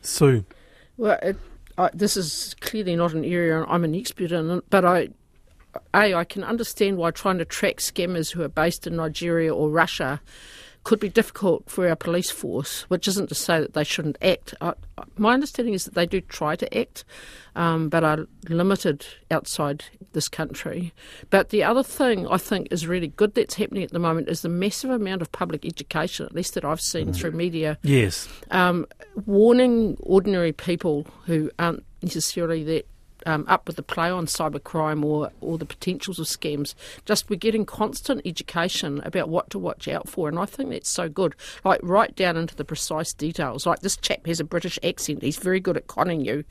Sue. 0.01 0.43
Well, 0.97 1.19
it, 1.21 1.37
I, 1.77 1.91
this 1.93 2.17
is 2.17 2.55
clearly 2.61 2.95
not 2.95 3.13
an 3.13 3.23
area 3.23 3.63
I'm 3.67 3.83
an 3.83 3.93
expert 3.93 4.31
in, 4.31 4.63
but 4.71 4.85
I, 4.85 5.09
a, 5.93 6.13
I 6.13 6.23
can 6.23 6.43
understand 6.43 6.97
why 6.97 7.11
trying 7.11 7.37
to 7.39 7.45
track 7.45 7.77
scammers 7.77 8.31
who 8.31 8.41
are 8.41 8.47
based 8.49 8.87
in 8.87 8.95
Nigeria 8.95 9.53
or 9.53 9.69
Russia 9.69 10.21
could 10.83 10.99
be 10.99 11.09
difficult 11.09 11.67
for 11.67 11.89
our 11.89 11.95
police 11.95 12.29
force, 12.29 12.83
which 12.89 13.07
isn't 13.07 13.27
to 13.27 13.33
say 13.33 13.59
that 13.59 13.73
they 13.73 13.83
shouldn't 13.83 14.19
act. 14.21 14.53
I, 14.61 14.73
my 15.17 15.33
understanding 15.33 15.73
is 15.73 15.85
that 15.85 15.95
they 15.95 16.05
do 16.05 16.21
try 16.21 16.55
to 16.55 16.77
act, 16.77 17.03
um, 17.55 17.89
but 17.89 18.03
are 18.03 18.27
limited 18.49 19.03
outside 19.31 19.83
this 20.13 20.27
country. 20.27 20.93
But 21.31 21.49
the 21.49 21.63
other 21.63 21.81
thing 21.81 22.27
I 22.27 22.37
think 22.37 22.67
is 22.69 22.85
really 22.85 23.07
good 23.07 23.33
that's 23.33 23.55
happening 23.55 23.81
at 23.81 23.91
the 23.91 23.99
moment 23.99 24.29
is 24.29 24.41
the 24.43 24.49
massive 24.49 24.91
amount 24.91 25.23
of 25.23 25.31
public 25.31 25.65
education, 25.65 26.27
at 26.27 26.35
least 26.35 26.53
that 26.53 26.63
I've 26.63 26.79
seen 26.81 27.13
through 27.13 27.31
media, 27.31 27.79
Yes. 27.81 28.29
um, 28.51 28.85
warning 29.25 29.97
ordinary 30.01 30.51
people 30.51 31.07
who 31.25 31.49
aren't 31.57 31.83
necessarily 32.03 32.63
that 32.63 32.87
um, 33.25 33.45
up 33.47 33.67
with 33.67 33.75
the 33.75 33.83
play 33.83 34.09
on 34.09 34.25
cybercrime 34.25 35.03
or, 35.03 35.31
or 35.41 35.57
the 35.57 35.65
potentials 35.65 36.19
of 36.19 36.27
scams. 36.27 36.75
Just 37.05 37.29
we're 37.29 37.35
getting 37.37 37.65
constant 37.65 38.21
education 38.25 39.01
about 39.03 39.29
what 39.29 39.49
to 39.49 39.59
watch 39.59 39.87
out 39.87 40.07
for, 40.07 40.29
and 40.29 40.37
I 40.39 40.45
think 40.45 40.69
that's 40.69 40.89
so 40.89 41.09
good. 41.09 41.35
Like 41.63 41.79
right 41.83 42.15
down 42.15 42.37
into 42.37 42.55
the 42.55 42.65
precise 42.65 43.13
details. 43.13 43.65
Like 43.65 43.79
this 43.81 43.97
chap 43.97 44.25
has 44.27 44.39
a 44.39 44.43
British 44.43 44.77
accent; 44.83 45.23
he's 45.23 45.37
very 45.37 45.59
good 45.59 45.77
at 45.77 45.87
conning 45.87 46.21
you 46.23 46.43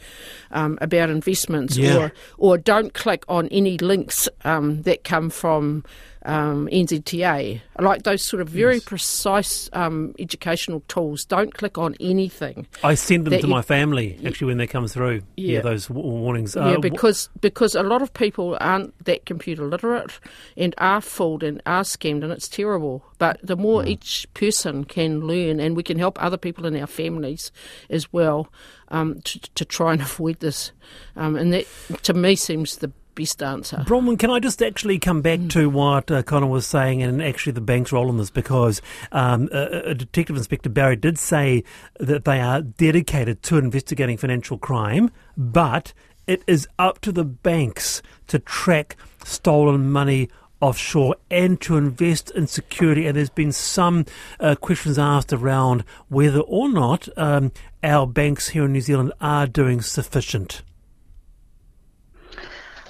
um, 0.50 0.78
about 0.80 1.10
investments, 1.10 1.76
Yeah. 1.76 1.96
or 1.96 2.12
or 2.38 2.58
don't 2.58 2.94
click 2.94 3.24
on 3.28 3.48
any 3.48 3.78
links 3.78 4.28
um, 4.44 4.82
that 4.82 5.04
come 5.04 5.30
from 5.30 5.84
um, 6.24 6.68
NZTA. 6.72 7.60
Like 7.78 8.04
those 8.04 8.22
sort 8.22 8.40
of 8.40 8.48
very 8.48 8.80
precise 8.80 9.68
um, 9.72 10.14
educational 10.18 10.80
tools. 10.88 11.24
Don't 11.24 11.52
click 11.52 11.76
on 11.76 11.94
anything. 12.00 12.66
I 12.82 12.94
send 12.94 13.26
them 13.26 13.32
to 13.40 13.46
you- 13.46 13.52
my 13.52 13.62
family 13.62 14.18
actually 14.24 14.46
when 14.48 14.58
they 14.58 14.66
come 14.66 14.86
through. 14.88 15.22
Yeah, 15.36 15.54
Yeah. 15.54 15.60
those 15.60 15.88
w- 15.88 16.06
warnings. 16.06 16.54
Yeah, 16.56 16.62
Uh, 16.76 16.78
because 16.80 17.28
because 17.40 17.74
a 17.74 17.82
lot 17.82 18.00
of 18.02 18.12
people 18.14 18.56
aren't 18.60 18.92
that 19.04 19.26
computer 19.26 19.64
literate 19.66 20.18
and 20.56 20.74
are 20.78 21.00
fooled 21.00 21.42
and 21.42 21.60
are 21.66 21.82
scammed, 21.82 22.22
and 22.22 22.32
it's 22.32 22.48
terrible. 22.48 23.04
But 23.18 23.38
the 23.42 23.56
more 23.56 23.82
Mm. 23.82 23.88
each 23.88 24.26
person 24.34 24.84
can 24.84 25.26
learn, 25.26 25.60
and 25.60 25.76
we 25.76 25.82
can 25.82 25.98
help 25.98 26.22
other 26.22 26.36
people 26.38 26.64
in 26.66 26.76
our 26.76 26.86
families 26.86 27.52
as 27.90 28.12
well 28.12 28.48
um, 28.88 29.20
to, 29.24 29.40
to 29.54 29.64
try 29.64 29.92
and 29.92 30.00
avoid 30.10 30.40
this, 30.40 30.72
um, 31.16 31.36
and 31.36 31.52
that 31.52 31.66
to 32.02 32.14
me 32.14 32.36
seems 32.36 32.76
the 32.76 32.92
best 33.14 33.42
answer. 33.42 33.84
Bronwyn, 33.86 34.18
can 34.18 34.30
I 34.30 34.40
just 34.40 34.62
actually 34.62 34.98
come 34.98 35.22
back 35.22 35.40
Mm. 35.40 35.50
to 35.50 35.70
what 35.70 36.10
uh, 36.10 36.22
Conor 36.22 36.46
was 36.46 36.66
saying 36.66 37.02
and 37.02 37.22
actually 37.22 37.52
the 37.52 37.60
bank's 37.60 37.92
role 37.92 38.08
in 38.10 38.16
this? 38.16 38.30
Because 38.30 38.80
um, 39.12 39.48
uh, 39.52 39.56
uh, 39.56 39.94
Detective 39.94 40.36
Inspector 40.36 40.68
Barry 40.70 40.96
did 40.96 41.18
say 41.18 41.64
that 42.00 42.24
they 42.24 42.40
are 42.40 42.62
dedicated 42.62 43.42
to 43.44 43.58
investigating 43.58 44.16
financial 44.16 44.58
crime, 44.58 45.10
but 45.36 45.92
it 46.26 46.42
is 46.46 46.66
up 46.78 47.00
to 47.02 47.12
the 47.12 47.24
banks 47.24 48.02
to 48.28 48.38
track 48.38 48.96
stolen 49.24 49.90
money 49.90 50.28
offshore 50.60 51.16
and 51.30 51.60
to 51.60 51.76
invest 51.76 52.30
in 52.30 52.46
security. 52.46 53.06
And 53.06 53.16
there's 53.16 53.28
been 53.28 53.52
some 53.52 54.06
uh, 54.40 54.54
questions 54.54 54.98
asked 54.98 55.32
around 55.32 55.84
whether 56.08 56.40
or 56.40 56.70
not 56.70 57.08
um, 57.18 57.52
our 57.82 58.06
banks 58.06 58.48
here 58.48 58.64
in 58.64 58.72
New 58.72 58.80
Zealand 58.80 59.12
are 59.20 59.46
doing 59.46 59.82
sufficient. 59.82 60.62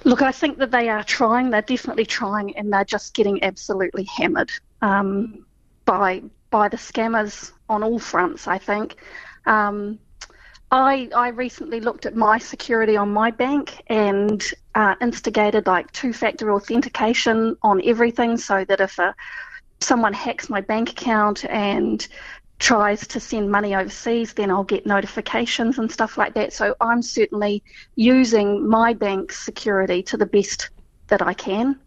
Look, 0.04 0.20
I 0.20 0.32
think 0.32 0.58
that 0.58 0.70
they 0.70 0.88
are 0.88 1.02
trying. 1.02 1.50
They're 1.50 1.62
definitely 1.62 2.06
trying, 2.06 2.56
and 2.56 2.72
they're 2.72 2.84
just 2.84 3.14
getting 3.14 3.42
absolutely 3.42 4.04
hammered 4.04 4.50
um, 4.82 5.46
by 5.84 6.22
by 6.50 6.68
the 6.68 6.76
scammers 6.76 7.52
on 7.68 7.82
all 7.82 7.98
fronts. 7.98 8.46
I 8.46 8.58
think. 8.58 8.96
Um, 9.46 9.98
I, 10.70 11.08
I 11.14 11.28
recently 11.28 11.78
looked 11.78 12.04
at 12.04 12.16
my 12.16 12.38
security 12.38 12.96
on 12.96 13.12
my 13.12 13.30
bank 13.30 13.82
and 13.86 14.42
uh, 14.74 14.96
instigated 15.00 15.68
like 15.68 15.92
two-factor 15.92 16.52
authentication 16.52 17.56
on 17.62 17.80
everything, 17.84 18.36
so 18.36 18.64
that 18.64 18.80
if 18.80 18.98
a, 18.98 19.14
someone 19.80 20.12
hacks 20.12 20.50
my 20.50 20.60
bank 20.60 20.90
account 20.90 21.44
and 21.44 22.08
tries 22.58 23.06
to 23.08 23.20
send 23.20 23.50
money 23.50 23.74
overseas, 23.74 24.32
then 24.34 24.50
I'll 24.50 24.64
get 24.64 24.86
notifications 24.86 25.78
and 25.78 25.90
stuff 25.90 26.16
like 26.16 26.34
that. 26.34 26.52
So 26.52 26.74
I'm 26.80 27.02
certainly 27.02 27.62
using 27.96 28.68
my 28.68 28.94
bank's 28.94 29.38
security 29.38 30.02
to 30.04 30.16
the 30.16 30.26
best 30.26 30.70
that 31.08 31.22
I 31.22 31.34
can. 31.34 31.78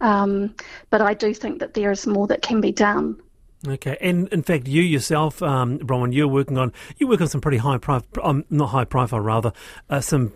Um, 0.00 0.54
but 0.88 1.00
I 1.00 1.14
do 1.14 1.34
think 1.34 1.60
that 1.60 1.74
there 1.74 1.90
is 1.90 2.06
more 2.06 2.26
that 2.28 2.42
can 2.42 2.60
be 2.60 2.72
done. 2.72 3.20
Okay, 3.68 3.98
and 4.00 4.26
in 4.28 4.42
fact, 4.42 4.66
you 4.66 4.80
yourself, 4.80 5.42
um, 5.42 5.78
Bronwyn, 5.80 6.14
you're 6.14 6.26
working 6.26 6.56
on 6.56 6.72
you 6.96 7.06
work 7.06 7.20
on 7.20 7.28
some 7.28 7.42
pretty 7.42 7.58
high 7.58 7.76
profile, 7.76 8.08
um, 8.22 8.42
not 8.48 8.68
high 8.68 8.86
profile, 8.86 9.20
rather, 9.20 9.52
uh, 9.90 10.00
some 10.00 10.32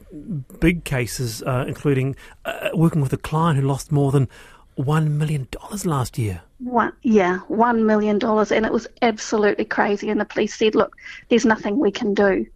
big 0.61 0.85
cases, 0.85 1.43
uh, 1.43 1.65
including 1.67 2.17
uh, 2.45 2.69
working 2.75 3.01
with 3.01 3.15
a 3.15 3.17
client 3.17 3.59
who 3.59 3.67
lost 3.67 3.91
more 3.91 4.13
than 4.13 4.29
one 4.77 5.19
million 5.19 5.47
dollars 5.51 5.87
last 5.87 6.19
year. 6.19 6.43
One, 6.59 6.93
yeah, 7.03 7.39
one 7.49 7.87
million 7.87 8.19
dollars, 8.19 8.51
and 8.53 8.67
it 8.67 8.73
was 8.73 8.87
absolutely 9.03 9.65
crazy. 9.65 10.11
And 10.11 10.21
the 10.21 10.25
police 10.25 10.55
said, 10.55 10.75
"Look, 10.75 10.97
there's 11.29 11.45
nothing 11.45 11.79
we 11.79 11.91
can 11.91 12.15
do." 12.15 12.47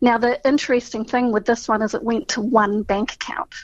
Now, 0.00 0.18
the 0.18 0.40
interesting 0.46 1.04
thing 1.04 1.32
with 1.32 1.46
this 1.46 1.68
one 1.68 1.82
is 1.82 1.94
it 1.94 2.02
went 2.02 2.28
to 2.28 2.40
one 2.40 2.82
bank 2.82 3.14
account. 3.14 3.54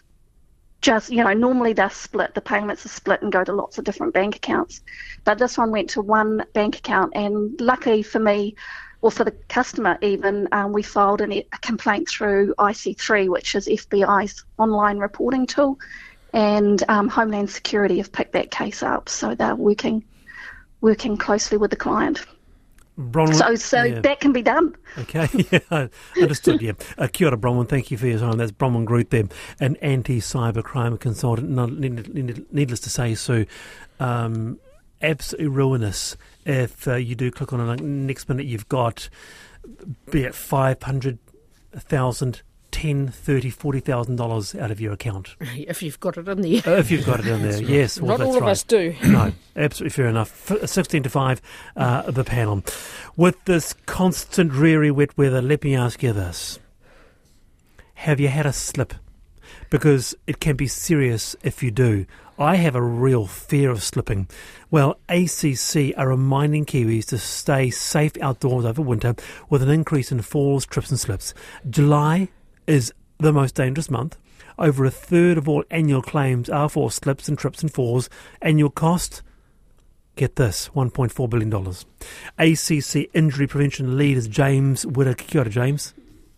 Just 0.81 1.11
you 1.11 1.23
know, 1.23 1.35
normally 1.35 1.73
they're 1.73 1.91
split. 1.91 2.35
The 2.35 2.41
payments 2.41 2.87
are 2.87 2.91
split 2.91 3.23
and 3.23 3.31
go 3.31 3.45
to 3.45 3.53
lots 3.53 3.79
of 3.79 3.85
different 3.85 4.15
bank 4.15 4.37
accounts, 4.37 4.81
but 5.25 5.39
this 5.39 5.59
one 5.59 5.71
went 5.71 5.91
to 5.91 6.01
one 6.01 6.45
bank 6.55 6.79
account. 6.79 7.13
And 7.15 7.61
luckily 7.61 8.03
for 8.03 8.19
me, 8.19 8.57
or 9.03 9.11
for 9.11 9.25
the 9.25 9.33
customer 9.49 9.99
even, 10.03 10.49
um, 10.53 10.73
we 10.73 10.83
filed 10.83 11.21
a 11.21 11.43
complaint 11.63 12.09
through 12.09 12.55
IC3, 12.59 13.29
which 13.29 13.55
is 13.55 13.67
FBI's 13.67 14.45
online 14.59 14.99
reporting 14.99 15.47
tool 15.47 15.79
and 16.33 16.83
um, 16.89 17.09
Homeland 17.09 17.51
Security 17.51 17.99
have 17.99 18.13
picked 18.13 18.33
that 18.33 18.51
case 18.51 18.83
up, 18.83 19.09
so 19.09 19.35
they're 19.35 19.57
working 19.57 20.05
working 20.81 21.17
closely 21.17 21.59
with 21.59 21.71
the 21.71 21.77
client. 21.77 22.25
Bronwyn, 22.99 23.35
So, 23.35 23.55
so 23.55 23.83
yeah. 23.83 24.01
that 24.01 24.21
can 24.21 24.33
be 24.33 24.43
done. 24.43 24.75
Okay, 24.99 25.29
yeah, 25.71 25.87
understood. 26.21 26.61
Yeah, 26.61 26.73
uh, 26.99 27.09
kia 27.11 27.29
ora, 27.29 27.37
Bronwyn. 27.37 27.69
Thank 27.69 27.91
you 27.91 27.97
for 27.97 28.07
your 28.07 28.19
time. 28.19 28.37
That's 28.37 28.53
Bronwyn 28.53 28.85
Groot, 28.85 29.11
there, 29.11 29.25
an 29.59 29.77
anti-cybercrime 29.77 31.01
consultant. 31.01 31.49
Not, 31.51 31.73
need- 31.73 32.15
need- 32.15 32.53
needless 32.53 32.81
to 32.81 32.91
say, 32.91 33.15
Sue, 33.15 33.47
um, 34.01 34.59
absolutely 35.01 35.49
ruinous 35.49 36.17
if 36.45 36.87
uh, 36.87 36.97
you 36.97 37.15
do 37.15 37.31
click 37.31 37.53
on 37.55 37.61
it. 37.71 37.81
Next 37.81 38.29
minute, 38.29 38.45
you've 38.47 38.69
got 38.69 39.09
be 40.11 40.25
it 40.25 40.35
five 40.35 40.83
hundred 40.83 41.19
thousand, 41.75 42.43
ten, 42.71 43.09
thirty, 43.09 43.51
forty 43.51 43.81
thousand 43.81 44.17
dollars 44.17 44.55
out 44.55 44.71
of 44.71 44.81
your 44.81 44.93
account 44.93 45.37
If 45.41 45.83
you've 45.83 46.01
got 46.01 46.17
it 46.17 46.29
in 46.29 46.41
there. 46.41 46.63
uh, 46.67 46.77
if 46.79 46.91
you've 46.91 47.07
got 47.07 47.21
it 47.21 47.27
in 47.27 47.43
there. 47.43 47.63
Yes, 47.63 48.01
well, 48.01 48.19
Not 48.19 48.27
all 48.27 48.37
of 48.37 48.43
right. 48.43 48.51
us 48.51 48.63
do. 48.63 48.95
No, 49.05 49.33
absolutely 49.57 49.95
fair 49.95 50.07
enough. 50.09 50.51
F- 50.51 50.69
16 50.69 51.03
to 51.05 51.11
5, 51.11 51.43
uh, 51.77 52.11
the 52.11 52.25
panel. 52.25 52.63
With 53.17 53.45
this 53.45 53.75
constant 53.87 54.51
dreary 54.53 54.91
wet 54.91 55.17
weather, 55.19 55.43
let 55.43 55.65
me 55.65 55.75
ask 55.77 56.03
you 56.03 56.13
this. 56.13 56.59
Have 57.95 58.21
you 58.21 58.29
had 58.29 58.47
a 58.47 58.53
slip? 58.53 58.95
Because 59.69 60.15
it 60.27 60.41
can 60.41 60.57
be 60.57 60.67
serious 60.67 61.37
if 61.43 61.63
you 61.63 61.71
do. 61.71 62.07
I 62.39 62.57
have 62.57 62.75
a 62.75 62.83
real 62.83 63.27
fear 63.27 63.71
of 63.71 63.83
slipping. 63.83 64.27
Well, 64.71 64.99
ACC 65.11 65.93
are 65.99 66.09
reminding 66.09 66.65
Kiwis 66.65 67.05
to 67.09 67.19
stay 67.19 67.69
safe 67.69 68.13
outdoors 68.23 68.65
over 68.65 68.81
winter 68.81 69.15
with 69.51 69.63
an 69.63 69.69
increase 69.69 70.11
in 70.11 70.23
falls, 70.23 70.65
trips, 70.65 70.91
and 70.91 70.99
slips. 70.99 71.35
July 71.69 72.29
is 72.71 72.93
the 73.19 73.33
most 73.33 73.55
dangerous 73.55 73.91
month. 73.91 74.17
Over 74.59 74.85
a 74.85 74.91
third 74.91 75.39
of 75.39 75.49
all 75.49 75.65
annual 75.71 76.03
claims 76.03 76.49
are 76.49 76.69
for 76.69 76.91
slips 76.91 77.29
and 77.29 77.39
trips 77.39 77.63
and 77.63 77.73
falls. 77.73 78.09
Annual 78.41 78.71
cost 78.71 79.23
Get 80.17 80.37
this, 80.37 80.69
$1.4 80.75 81.31
billion. 81.31 81.77
ACC 82.39 83.11
injury 83.15 83.47
prevention 83.47 83.97
lead 83.97 84.19
is 84.19 84.29
James 84.29 84.85
Whittaker. 84.85 85.25
Kia 85.25 85.41
ora, 85.41 85.51
James. 85.51 85.95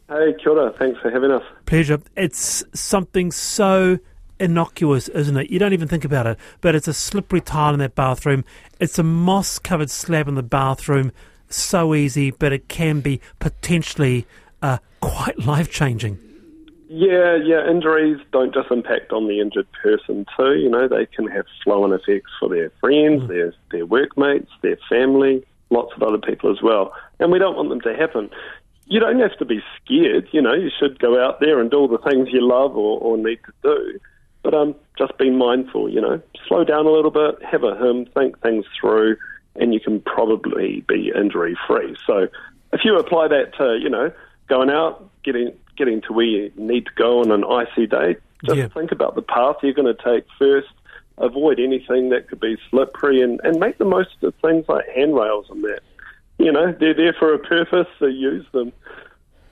Hey, 0.09 0.35
kia 0.39 0.53
ora. 0.53 0.73
Thanks 0.79 1.01
for 1.01 1.11
having 1.11 1.33
us. 1.33 1.43
Pleasure. 1.67 1.99
It's 2.15 2.63
something 2.75 3.33
so 3.33 3.99
innocuous, 4.39 5.09
isn't 5.09 5.37
it? 5.37 5.51
You 5.51 5.59
don't 5.59 5.73
even 5.73 5.89
think 5.89 6.05
about 6.05 6.29
it, 6.29 6.39
but 6.61 6.77
it's 6.77 6.87
a 6.87 6.95
slippery 6.95 7.41
tile 7.41 7.73
in 7.73 7.81
that 7.81 7.97
bathroom. 7.97 8.45
It's 8.79 9.01
a 9.01 9.03
moss 9.03 9.59
covered 9.59 9.91
slab 9.91 10.29
in 10.29 10.37
the 10.37 10.45
bathroom. 10.45 11.11
So 11.49 11.93
easy, 11.95 12.31
but 12.31 12.53
it 12.53 12.69
can 12.69 13.01
be 13.01 13.21
potentially 13.41 14.27
uh, 14.63 14.79
quite 15.01 15.39
life 15.39 15.71
changing. 15.71 16.19
Yeah, 16.89 17.37
yeah, 17.37 17.67
injuries 17.71 18.19
don't 18.33 18.53
just 18.53 18.71
impact 18.71 19.13
on 19.13 19.27
the 19.27 19.41
injured 19.41 19.67
person 19.83 20.27
too. 20.37 20.57
You 20.59 20.69
know, 20.69 20.89
they 20.89 21.07
can 21.07 21.27
have 21.29 21.47
flow-on 21.65 21.93
effects 21.93 22.31
for 22.39 22.51
their 22.51 22.71
friends, 22.81 23.27
their 23.29 23.55
their 23.71 23.87
workmates, 23.87 24.51
their 24.61 24.77
family, 24.91 25.43
lots 25.71 25.93
of 25.97 26.03
other 26.03 26.19
people 26.19 26.51
as 26.51 26.61
well. 26.63 26.93
And 27.19 27.33
we 27.33 27.39
don't 27.39 27.57
want 27.57 27.71
them 27.71 27.81
to 27.81 27.97
happen. 27.97 28.29
You 28.87 29.01
don't 29.01 29.21
have 29.21 29.39
to 29.39 29.47
be 29.47 29.63
scared. 29.83 30.29
You 30.33 30.43
know, 30.43 30.53
you 30.53 30.71
should 30.79 30.99
go 30.99 31.19
out 31.19 31.41
there 31.41 31.61
and 31.61 31.71
do 31.71 31.79
all 31.79 31.89
the 31.89 31.97
things 31.97 32.29
you 32.31 32.47
love 32.47 32.77
or, 32.77 33.01
or 33.01 33.17
need 33.17 33.39
to 33.47 33.53
do. 33.63 33.99
But 34.43 34.53
um, 34.53 34.75
just 34.99 35.17
be 35.17 35.31
mindful. 35.31 35.89
You 35.89 36.03
know, 36.03 36.21
slow 36.47 36.63
down 36.63 36.85
a 36.85 36.91
little 36.91 37.11
bit, 37.11 37.43
have 37.43 37.65
a 37.65 37.75
hymn, 37.79 38.05
think 38.07 38.39
things 38.41 38.67
through, 38.79 39.17
and 39.57 39.73
you 39.73 39.81
can 39.81 40.01
probably 40.03 40.85
be 40.87 41.11
injury-free. 41.15 41.97
So 42.07 42.29
if 42.75 42.85
you 42.85 42.99
apply 42.99 43.29
that 43.29 43.55
to, 43.57 43.79
you 43.81 43.89
know, 43.89 44.13
going 44.53 44.71
out, 44.71 45.09
getting 45.25 45.53
getting 45.77 46.03
to 46.03 46.13
where 46.13 46.27
you 46.27 46.53
need 46.57 46.85
to 46.85 46.93
go 46.97 47.21
on 47.21 47.31
an 47.31 47.45
icy 47.45 47.87
day, 47.87 48.17
just 48.45 48.59
Yeah. 48.59 48.69
think 48.69 48.93
about 48.93 49.15
the 49.15 49.23
path 49.23 49.57
you're 49.63 49.73
going 49.73 49.95
to 49.97 50.03
take 50.11 50.25
first. 50.39 50.69
Avoid 51.19 51.59
anything 51.59 52.11
that 52.11 52.29
could 52.29 52.41
be 52.41 52.57
slippery, 52.71 53.23
and, 53.23 53.41
and 53.45 53.59
make 53.59 53.79
the 53.79 53.85
most 53.87 54.11
of 54.23 54.35
things 54.43 54.65
like 54.69 54.85
handrails 54.95 55.47
and 55.51 55.63
that. 55.65 55.81
You 56.39 56.51
know, 56.53 56.73
they're 56.79 56.95
there 56.95 57.15
for 57.19 57.33
a 57.33 57.39
purpose, 57.39 57.87
so 57.99 58.07
use 58.07 58.45
them. 58.53 58.73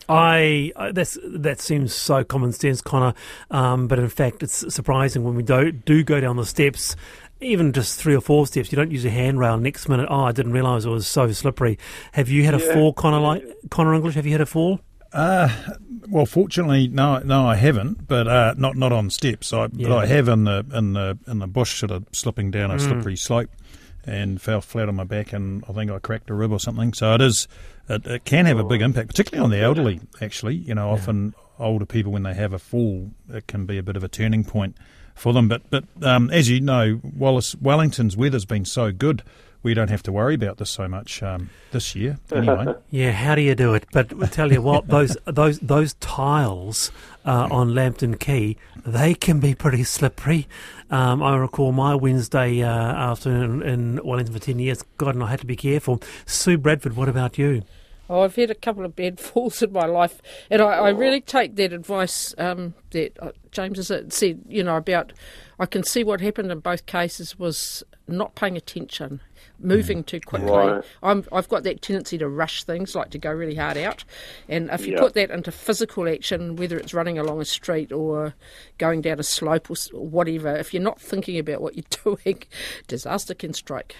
I 0.08 0.72
that's 0.92 1.16
that 1.24 1.60
seems 1.60 1.94
so 1.94 2.24
common 2.24 2.52
sense, 2.52 2.80
Conor. 2.82 3.14
Um, 3.50 3.86
but 3.88 3.98
in 3.98 4.08
fact, 4.08 4.42
it's 4.42 4.72
surprising 4.74 5.22
when 5.24 5.34
we 5.36 5.42
do 5.42 5.70
do 5.72 6.02
go 6.02 6.20
down 6.20 6.36
the 6.36 6.44
steps, 6.46 6.96
even 7.40 7.72
just 7.72 7.98
three 8.00 8.14
or 8.16 8.20
four 8.20 8.46
steps. 8.46 8.72
You 8.72 8.76
don't 8.76 8.90
use 8.90 9.04
a 9.04 9.10
handrail. 9.10 9.56
Next 9.58 9.88
minute, 9.88 10.08
oh, 10.10 10.24
I 10.24 10.32
didn't 10.32 10.52
realise 10.52 10.84
it 10.84 10.88
was 10.90 11.06
so 11.06 11.30
slippery. 11.32 11.78
Have 12.12 12.28
you 12.28 12.44
had 12.44 12.54
a 12.54 12.58
Yeah. 12.58 12.72
fall, 12.74 12.92
Conor? 12.92 13.20
Like 13.20 13.44
Conor 13.70 13.94
English, 13.94 14.14
have 14.16 14.26
you 14.26 14.32
had 14.32 14.40
a 14.40 14.46
fall? 14.46 14.80
Well, 15.12 16.26
fortunately, 16.26 16.88
no, 16.88 17.18
no, 17.18 17.46
I 17.46 17.56
haven't, 17.56 18.08
but 18.08 18.26
uh, 18.26 18.54
not 18.56 18.76
not 18.76 18.92
on 18.92 19.10
steps. 19.10 19.52
I, 19.52 19.68
But 19.68 19.92
I 19.92 20.06
have 20.06 20.28
in 20.28 20.44
the 20.44 20.64
in 20.72 20.92
the 20.94 21.18
in 21.26 21.38
the 21.38 21.46
bush, 21.46 21.78
sort 21.78 21.90
of 21.92 22.06
slipping 22.12 22.50
down 22.50 22.70
a 22.70 22.74
Mm. 22.74 22.80
slippery 22.80 23.16
slope, 23.16 23.50
and 24.04 24.40
fell 24.40 24.60
flat 24.60 24.88
on 24.88 24.96
my 24.96 25.04
back, 25.04 25.32
and 25.32 25.64
I 25.68 25.72
think 25.72 25.90
I 25.90 25.98
cracked 25.98 26.30
a 26.30 26.34
rib 26.34 26.52
or 26.52 26.58
something. 26.58 26.92
So 26.94 27.14
it 27.14 27.20
is, 27.20 27.46
it, 27.88 28.06
it 28.06 28.24
can 28.24 28.46
have 28.46 28.58
a 28.58 28.64
big 28.64 28.82
impact, 28.82 29.08
particularly 29.08 29.44
on 29.44 29.50
the 29.50 29.60
elderly. 29.60 30.00
Actually, 30.20 30.56
you 30.56 30.74
know, 30.74 30.90
often 30.90 31.34
older 31.58 31.86
people 31.86 32.10
when 32.12 32.22
they 32.22 32.34
have 32.34 32.52
a 32.52 32.58
fall, 32.58 33.10
it 33.28 33.46
can 33.46 33.66
be 33.66 33.78
a 33.78 33.82
bit 33.82 33.96
of 33.96 34.02
a 34.02 34.08
turning 34.08 34.42
point 34.44 34.74
for 35.14 35.32
them. 35.32 35.46
But 35.48 35.62
but 35.70 35.84
um, 36.02 36.30
as 36.30 36.48
you 36.48 36.60
know, 36.60 37.00
Wallace 37.04 37.54
Wellington's 37.56 38.16
weather's 38.16 38.46
been 38.46 38.64
so 38.64 38.90
good. 38.90 39.22
We 39.62 39.74
don't 39.74 39.90
have 39.90 40.02
to 40.04 40.12
worry 40.12 40.34
about 40.34 40.56
this 40.56 40.70
so 40.70 40.88
much 40.88 41.22
um, 41.22 41.50
this 41.70 41.94
year, 41.94 42.18
anyway. 42.32 42.74
Yeah, 42.90 43.12
how 43.12 43.34
do 43.34 43.42
you 43.42 43.54
do 43.54 43.74
it? 43.74 43.84
But 43.92 44.12
I 44.22 44.26
tell 44.26 44.50
you 44.52 44.62
what, 44.62 44.88
those 44.88 45.16
those 45.26 45.58
those 45.58 45.94
tiles 45.94 46.90
uh, 47.26 47.48
on 47.50 47.74
Lambton 47.74 48.16
Quay, 48.16 48.56
they 48.86 49.14
can 49.14 49.38
be 49.38 49.54
pretty 49.54 49.84
slippery. 49.84 50.48
Um, 50.90 51.22
I 51.22 51.36
recall 51.36 51.72
my 51.72 51.94
Wednesday 51.94 52.62
uh, 52.62 52.68
afternoon 52.70 53.62
in 53.62 54.00
Wellington 54.02 54.34
for 54.34 54.40
ten 54.40 54.58
years. 54.58 54.82
God, 54.96 55.14
and 55.14 55.24
I 55.24 55.28
had 55.28 55.40
to 55.40 55.46
be 55.46 55.56
careful. 55.56 56.00
Sue 56.24 56.56
Bradford, 56.56 56.96
what 56.96 57.08
about 57.08 57.36
you? 57.36 57.62
Oh, 58.10 58.22
I've 58.22 58.34
had 58.34 58.50
a 58.50 58.56
couple 58.56 58.84
of 58.84 58.96
bad 58.96 59.20
falls 59.20 59.62
in 59.62 59.72
my 59.72 59.86
life, 59.86 60.20
and 60.50 60.60
I, 60.60 60.72
I 60.72 60.88
really 60.88 61.20
take 61.20 61.54
that 61.56 61.72
advice 61.72 62.34
um, 62.38 62.74
that 62.90 63.16
uh, 63.20 63.30
James 63.52 63.76
has 63.76 64.14
said. 64.14 64.42
You 64.48 64.64
know 64.64 64.76
about 64.76 65.12
I 65.60 65.66
can 65.66 65.84
see 65.84 66.02
what 66.02 66.22
happened 66.22 66.50
in 66.50 66.60
both 66.60 66.86
cases 66.86 67.38
was 67.38 67.84
not 68.10 68.34
paying 68.34 68.56
attention. 68.56 69.20
moving 69.58 70.02
too 70.02 70.20
quickly. 70.20 70.48
Right. 70.50 70.82
I'm, 71.02 71.24
I've 71.32 71.48
got 71.48 71.64
that 71.64 71.82
tendency 71.82 72.16
to 72.18 72.28
rush 72.28 72.64
things, 72.64 72.94
like 72.94 73.10
to 73.10 73.18
go 73.18 73.30
really 73.30 73.54
hard 73.54 73.76
out. 73.76 74.04
And 74.48 74.70
if 74.70 74.86
you 74.86 74.94
Yeah. 74.94 75.00
put 75.00 75.12
that 75.14 75.30
into 75.30 75.50
physical 75.52 76.08
action, 76.08 76.56
whether 76.56 76.78
it's 76.78 76.94
running 76.94 77.18
along 77.18 77.40
a 77.42 77.44
street 77.44 77.92
or 77.92 78.34
going 78.78 79.02
down 79.02 79.18
a 79.20 79.22
slope 79.22 79.70
or, 79.70 79.76
whatever, 79.92 80.54
if 80.56 80.72
you're 80.72 80.82
not 80.82 80.98
thinking 81.00 81.38
about 81.38 81.60
what 81.60 81.74
you're 81.76 82.16
doing, 82.24 82.42
disaster 82.86 83.34
can 83.34 83.52
strike. 83.52 83.94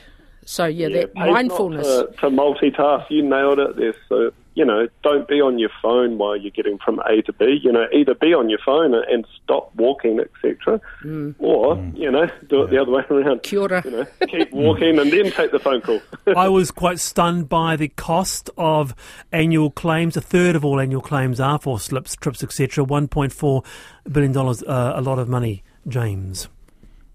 So 0.46 0.64
yeah, 0.64 0.88
that 0.88 1.14
pays 1.14 1.26
not 1.26 1.32
mindfulness. 1.32 1.86
To, 1.86 2.08
to 2.20 2.26
multitask, 2.30 3.10
you 3.10 3.22
nailed 3.22 3.58
it 3.58 3.76
there. 3.76 3.94
So, 4.08 4.32
you 4.54 4.64
know, 4.64 4.88
don't 5.02 5.28
be 5.28 5.40
on 5.40 5.58
your 5.58 5.70
phone 5.80 6.18
while 6.18 6.36
you're 6.36 6.50
getting 6.50 6.78
from 6.78 6.98
A 7.08 7.22
to 7.22 7.32
B. 7.32 7.60
You 7.62 7.70
know, 7.72 7.86
either 7.92 8.14
be 8.14 8.34
on 8.34 8.48
your 8.50 8.58
phone 8.64 8.94
and 8.94 9.24
stop 9.42 9.70
walking, 9.76 10.18
etc., 10.20 10.80
Mm. 11.04 11.34
or, 11.38 11.76
you 11.94 12.10
know, 12.10 12.28
do 12.48 12.62
it 12.62 12.70
the 12.70 12.78
other 12.82 12.90
way 12.90 13.02
around. 13.10 13.42
Kia 13.44 13.60
ora. 13.60 13.82
You 13.84 13.90
know, 13.92 14.06
keep 14.26 14.52
walking 14.52 14.98
and 14.98 15.12
then 15.12 15.30
take 15.30 15.52
the 15.52 15.58
phone 15.60 15.80
call. 15.80 16.00
I 16.36 16.48
was 16.48 16.70
quite 16.70 16.98
stunned 16.98 17.48
by 17.48 17.76
the 17.76 17.88
cost 17.88 18.50
of 18.58 18.94
annual 19.32 19.70
claims. 19.70 20.16
A 20.16 20.20
third 20.20 20.56
of 20.56 20.64
all 20.64 20.80
annual 20.80 21.00
claims 21.02 21.40
are 21.40 21.58
for 21.58 21.78
slips, 21.78 22.16
trips, 22.16 22.42
etc. 22.42 22.84
$1.4 22.84 23.64
billion, 24.10 24.36
uh, 24.36 24.92
a 24.96 25.00
lot 25.00 25.18
of 25.18 25.28
money, 25.28 25.62
James. 25.86 26.48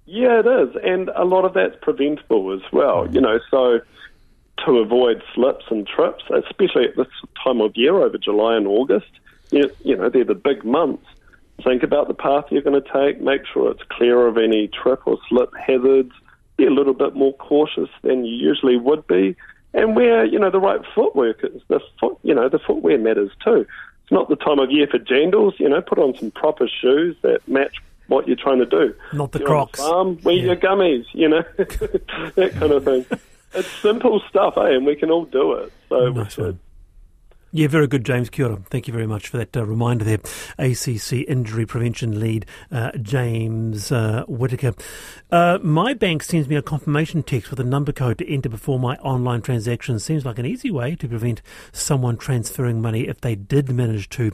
Yeah, 0.07 0.39
it 0.39 0.45
is, 0.45 0.75
and 0.83 1.09
a 1.15 1.25
lot 1.25 1.45
of 1.45 1.53
that's 1.55 1.75
preventable 1.81 2.53
as 2.53 2.61
well. 2.71 3.07
You 3.11 3.19
know, 3.21 3.39
so 3.49 3.79
to 4.65 4.77
avoid 4.79 5.21
slips 5.33 5.65
and 5.69 5.85
trips, 5.87 6.23
especially 6.33 6.85
at 6.85 6.95
this 6.95 7.07
time 7.43 7.61
of 7.61 7.75
year 7.75 7.95
over 8.01 8.17
July 8.17 8.55
and 8.55 8.67
August, 8.67 9.07
you, 9.51 9.69
you 9.83 9.95
know, 9.95 10.09
they're 10.09 10.23
the 10.23 10.33
big 10.35 10.63
months. 10.63 11.05
Think 11.63 11.83
about 11.83 12.07
the 12.07 12.13
path 12.13 12.45
you're 12.51 12.61
going 12.61 12.81
to 12.81 12.89
take. 12.93 13.21
Make 13.21 13.41
sure 13.51 13.71
it's 13.71 13.83
clear 13.89 14.27
of 14.27 14.37
any 14.37 14.67
trip 14.67 15.01
or 15.05 15.17
slip 15.29 15.53
hazards. 15.55 16.11
Be 16.57 16.65
a 16.65 16.69
little 16.71 16.93
bit 16.93 17.15
more 17.15 17.33
cautious 17.33 17.89
than 18.01 18.25
you 18.25 18.33
usually 18.35 18.77
would 18.77 19.05
be, 19.07 19.35
and 19.73 19.95
wear 19.95 20.23
you 20.25 20.39
know 20.39 20.49
the 20.49 20.59
right 20.59 20.79
footwork. 20.93 21.41
The 21.67 21.79
foot, 21.99 22.17
you 22.23 22.33
know, 22.33 22.47
the 22.49 22.59
footwear 22.59 22.97
matters 22.97 23.31
too. 23.43 23.65
It's 24.03 24.11
not 24.11 24.29
the 24.29 24.35
time 24.37 24.59
of 24.59 24.71
year 24.71 24.87
for 24.87 24.99
jandals. 24.99 25.59
You 25.59 25.67
know, 25.69 25.81
put 25.81 25.97
on 25.99 26.15
some 26.17 26.31
proper 26.31 26.67
shoes 26.69 27.15
that 27.23 27.45
match 27.47 27.75
what 28.07 28.27
you're 28.27 28.37
trying 28.37 28.59
to 28.59 28.65
do. 28.65 28.93
Not 29.13 29.31
the 29.31 29.39
You're 29.39 29.47
Crocs. 29.47 29.79
farm, 29.79 30.17
wear 30.23 30.35
Yeah. 30.35 30.43
your 30.43 30.55
gummies, 30.55 31.05
you 31.13 31.27
know, 31.27 31.43
that 31.57 32.51
kind 32.57 32.71
of 32.71 32.83
thing. 32.85 33.05
It's 33.55 33.69
simple 33.81 34.21
stuff, 34.29 34.57
eh? 34.57 34.75
And 34.75 34.85
we 34.85 34.95
can 34.95 35.11
all 35.11 35.25
do 35.25 35.53
it. 35.53 35.71
So 35.89 36.09
Nice 36.09 36.37
one. 36.37 36.59
Yeah, 37.55 37.69
very 37.69 37.87
good, 37.87 38.03
James 38.03 38.29
Kia 38.29 38.47
ora. 38.47 38.57
Thank 38.69 38.85
you 38.85 38.93
very 38.93 39.07
much 39.07 39.29
for 39.29 39.37
that 39.37 39.55
uh, 39.55 39.65
reminder 39.65 40.03
there. 40.03 40.19
ACC 40.59 41.25
Injury 41.25 41.65
Prevention 41.65 42.19
Lead, 42.19 42.45
uh, 42.69 42.91
James 43.01 43.93
uh, 43.93 44.25
Whitaker. 44.27 44.73
Uh, 45.31 45.59
my 45.63 45.93
bank 45.93 46.21
sends 46.23 46.49
me 46.49 46.57
a 46.57 46.61
confirmation 46.61 47.23
text 47.23 47.49
with 47.49 47.61
a 47.61 47.63
number 47.63 47.93
code 47.93 48.17
to 48.17 48.29
enter 48.29 48.49
before 48.49 48.77
my 48.77 48.97
online 48.97 49.41
transaction. 49.41 49.99
Seems 49.99 50.25
like 50.25 50.37
an 50.37 50.45
easy 50.45 50.69
way 50.69 50.97
to 50.97 51.07
prevent 51.07 51.41
someone 51.71 52.17
transferring 52.17 52.81
money 52.81 53.07
if 53.07 53.21
they 53.21 53.35
did 53.35 53.69
manage 53.69 54.09
to 54.09 54.33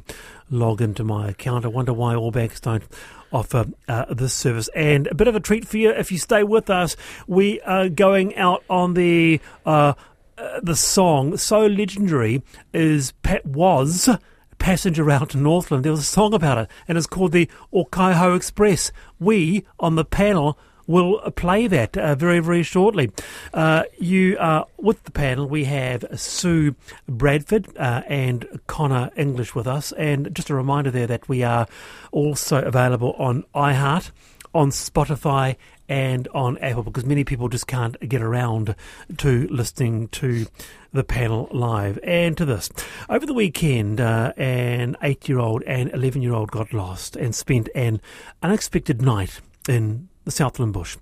log 0.50 0.82
into 0.82 1.04
my 1.04 1.30
account. 1.30 1.64
I 1.64 1.68
wonder 1.68 1.94
why 1.94 2.16
all 2.16 2.32
banks 2.32 2.60
don't 2.60 2.84
offer 3.32 3.66
uh, 3.88 4.06
this 4.14 4.34
service. 4.34 4.70
And 4.76 5.08
a 5.08 5.16
bit 5.16 5.28
of 5.28 5.36
a 5.36 5.40
treat 5.40 5.68
for 5.68 5.78
you 5.78 5.92
if 5.92 6.12
you 6.12 6.18
stay 6.18 6.44
with 6.44 6.70
us. 6.70 6.96
We 7.28 7.62
are 7.62 7.90
going 7.90 8.36
out 8.36 8.64
on 8.70 8.94
the. 8.94 9.40
Uh, 9.66 9.94
uh, 10.38 10.60
the 10.64 10.76
song 10.76 11.38
so 11.38 11.68
legendary 11.68 12.42
is 12.74 13.12
Pat 13.22 13.46
was 13.46 14.10
passenger 14.58 15.12
out 15.12 15.30
to 15.32 15.38
Northland. 15.38 15.84
There 15.84 15.92
was 15.92 16.02
a 16.02 16.04
song 16.04 16.34
about 16.34 16.58
it, 16.58 16.70
and 16.88 16.98
it's 16.98 17.06
called 17.06 17.32
the 17.32 17.48
Okaihau 17.74 18.36
Express. 18.36 18.92
We 19.20 19.66
on 19.80 19.96
the 19.96 20.06
panel 20.06 20.58
will 20.92 21.20
play 21.32 21.68
that 21.68 21.98
uh, 21.98 22.16
very 22.16 22.40
very 22.40 22.64
shortly. 22.64 23.12
Uh, 23.54 23.84
you 23.98 24.38
are 24.40 24.68
with 24.78 25.04
the 25.04 25.12
panel. 25.12 25.48
We 25.48 25.66
have 25.66 26.06
Sue 26.16 26.76
Bradford 27.08 27.68
uh, 27.78 28.02
and 28.08 28.60
Conor 28.68 29.12
English 29.16 29.56
with 29.56 29.68
us, 29.68 29.92
and 29.94 30.34
just 30.36 30.50
a 30.50 30.56
reminder 30.56 30.92
there 30.92 31.08
that 31.08 31.28
we 31.28 31.44
are 31.44 31.68
also 32.12 32.62
available 32.62 33.14
on 33.18 33.44
iHeart, 33.56 34.12
on 34.54 34.70
Spotify 34.70 35.56
and 35.92 36.30
on 36.30 36.58
Apple 36.60 36.84
because 36.84 37.06
many 37.06 37.26
people 37.26 37.50
just 37.50 37.68
can't 37.68 38.00
get 38.08 38.22
around 38.22 38.76
to 39.18 39.46
listening 39.50 40.08
to 40.08 40.48
the 40.94 41.04
panel 41.04 41.50
live. 41.52 42.00
And 42.02 42.38
to 42.38 42.46
this, 42.46 42.70
over 43.10 43.26
the 43.26 43.34
weekend, 43.34 44.00
uh, 44.00 44.32
an 44.38 44.96
eight 45.04 45.28
year 45.28 45.40
old 45.40 45.64
and 45.64 45.92
11 45.94 46.22
year 46.22 46.34
old 46.34 46.50
got 46.50 46.72
lost 46.72 47.18
and 47.18 47.36
spent 47.36 47.68
an 47.76 48.00
unexpected 48.42 49.02
night 49.02 49.42
in 49.68 50.08
the 50.26 50.32
Southland 50.32 50.74
Bush. 50.74 50.98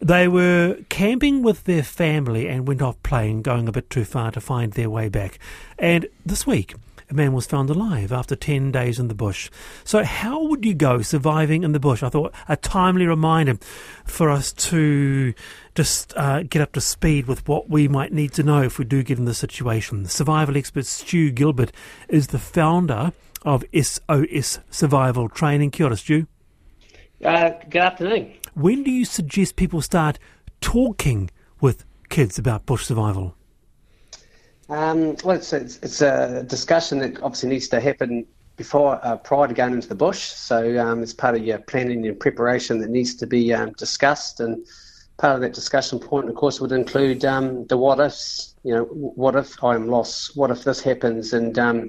They 0.00 0.28
were 0.28 0.78
camping 0.88 1.42
with 1.42 1.64
their 1.64 1.82
family 1.82 2.48
and 2.48 2.66
went 2.66 2.82
off 2.82 3.02
playing, 3.02 3.42
going 3.42 3.68
a 3.68 3.72
bit 3.72 3.90
too 3.90 4.04
far 4.04 4.30
to 4.32 4.40
find 4.40 4.72
their 4.72 4.90
way 4.90 5.08
back. 5.08 5.38
And 5.78 6.06
this 6.24 6.46
week, 6.46 6.74
a 7.10 7.14
man 7.14 7.32
was 7.32 7.46
found 7.46 7.70
alive 7.70 8.12
after 8.12 8.34
10 8.34 8.72
days 8.72 8.98
in 8.98 9.08
the 9.08 9.14
bush. 9.14 9.50
So, 9.84 10.02
how 10.04 10.42
would 10.44 10.64
you 10.64 10.74
go 10.74 11.02
surviving 11.02 11.62
in 11.62 11.72
the 11.72 11.80
bush? 11.80 12.02
I 12.02 12.08
thought 12.08 12.34
a 12.48 12.56
timely 12.56 13.06
reminder 13.06 13.58
for 14.04 14.30
us 14.30 14.52
to 14.52 15.34
just 15.74 16.14
uh, 16.16 16.44
get 16.44 16.62
up 16.62 16.72
to 16.72 16.80
speed 16.80 17.26
with 17.26 17.46
what 17.46 17.68
we 17.68 17.88
might 17.88 18.12
need 18.12 18.32
to 18.34 18.42
know 18.42 18.62
if 18.62 18.78
we 18.78 18.84
do 18.84 19.02
get 19.02 19.18
in 19.18 19.26
this 19.26 19.38
situation. 19.38 20.06
Survival 20.06 20.56
expert 20.56 20.86
Stu 20.86 21.30
Gilbert 21.30 21.72
is 22.08 22.28
the 22.28 22.38
founder 22.38 23.12
of 23.42 23.64
SOS 23.74 24.60
Survival 24.70 25.28
Training. 25.28 25.70
Kia 25.70 25.86
ora, 25.86 25.96
Stu. 25.96 26.26
Uh, 27.22 27.50
good 27.68 27.82
afternoon. 27.82 28.34
When 28.54 28.84
do 28.84 28.90
you 28.90 29.04
suggest 29.04 29.56
people 29.56 29.82
start 29.82 30.18
talking 30.60 31.30
with 31.60 31.84
kids 32.08 32.38
about 32.38 32.66
bush 32.66 32.86
survival? 32.86 33.34
Um, 34.68 35.16
well, 35.24 35.36
it's, 35.36 35.52
it's, 35.52 35.78
it's 35.82 36.00
a 36.00 36.44
discussion 36.44 37.00
that 37.00 37.20
obviously 37.20 37.48
needs 37.48 37.68
to 37.68 37.80
happen 37.80 38.26
before, 38.56 39.00
uh, 39.02 39.16
prior 39.16 39.48
to 39.48 39.54
going 39.54 39.72
into 39.72 39.88
the 39.88 39.96
bush. 39.96 40.20
So 40.20 40.78
um, 40.78 41.02
it's 41.02 41.12
part 41.12 41.34
of 41.34 41.44
your 41.44 41.58
planning 41.58 42.06
and 42.06 42.18
preparation 42.18 42.78
that 42.78 42.90
needs 42.90 43.16
to 43.16 43.26
be 43.26 43.52
um, 43.52 43.72
discussed. 43.72 44.38
And 44.38 44.64
part 45.16 45.34
of 45.34 45.40
that 45.42 45.52
discussion 45.52 45.98
point, 45.98 46.28
of 46.28 46.36
course, 46.36 46.60
would 46.60 46.72
include 46.72 47.24
um, 47.24 47.66
the 47.66 47.76
what 47.76 47.98
ifs. 47.98 48.54
You 48.62 48.74
know, 48.74 48.84
what 48.84 49.34
if 49.34 49.62
I'm 49.64 49.88
lost? 49.88 50.36
What 50.36 50.50
if 50.50 50.62
this 50.62 50.80
happens? 50.80 51.32
And 51.32 51.58
um, 51.58 51.80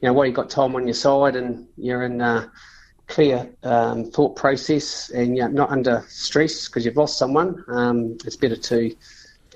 you 0.00 0.08
know, 0.08 0.12
what 0.12 0.26
you 0.26 0.34
got 0.34 0.50
time 0.50 0.74
on 0.74 0.86
your 0.86 0.94
side, 0.94 1.36
and 1.36 1.66
you're 1.76 2.02
in 2.02 2.20
uh, 2.20 2.48
clear 3.12 3.46
um, 3.62 4.04
thought 4.10 4.36
process, 4.36 5.10
and 5.10 5.36
you're 5.36 5.48
not 5.48 5.70
under 5.70 6.02
stress 6.08 6.66
because 6.66 6.86
you've 6.86 6.96
lost 6.96 7.18
someone. 7.18 7.62
Um, 7.68 8.16
it's 8.24 8.36
better 8.36 8.56
to 8.56 8.96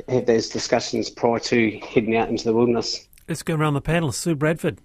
have 0.09 0.27
those 0.27 0.51
discussions 0.51 1.09
prior 1.09 1.39
to 1.39 1.79
heading 1.79 2.17
out 2.17 2.29
into 2.29 2.45
the 2.45 2.53
wilderness. 2.53 3.09
Let's 3.29 3.43
go 3.43 3.55
around 3.55 3.75
the 3.75 3.81
panel. 3.81 4.13
Sue 4.13 4.35
Bradford. 4.35 4.79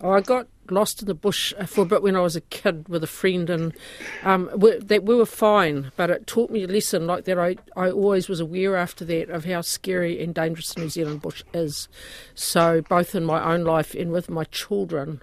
Oh, 0.00 0.12
I 0.12 0.20
got 0.20 0.46
lost 0.70 1.02
in 1.02 1.08
the 1.08 1.14
bush 1.14 1.52
for 1.66 1.82
a 1.82 1.84
bit 1.84 2.00
when 2.00 2.14
I 2.14 2.20
was 2.20 2.36
a 2.36 2.40
kid 2.40 2.88
with 2.88 3.02
a 3.02 3.08
friend, 3.08 3.50
and 3.50 3.74
um, 4.22 4.48
we, 4.56 4.78
that 4.78 5.02
we 5.02 5.16
were 5.16 5.26
fine. 5.26 5.90
But 5.96 6.10
it 6.10 6.28
taught 6.28 6.50
me 6.50 6.62
a 6.62 6.68
lesson 6.68 7.08
like 7.08 7.24
that. 7.24 7.38
I, 7.38 7.56
I 7.76 7.90
always 7.90 8.28
was 8.28 8.38
aware 8.38 8.76
after 8.76 9.04
that 9.06 9.30
of 9.30 9.44
how 9.46 9.62
scary 9.62 10.22
and 10.22 10.32
dangerous 10.32 10.74
the 10.74 10.82
New 10.82 10.88
Zealand 10.88 11.22
bush 11.22 11.42
is. 11.52 11.88
So 12.36 12.82
both 12.82 13.16
in 13.16 13.24
my 13.24 13.52
own 13.52 13.64
life 13.64 13.94
and 13.94 14.12
with 14.12 14.30
my 14.30 14.44
children, 14.44 15.22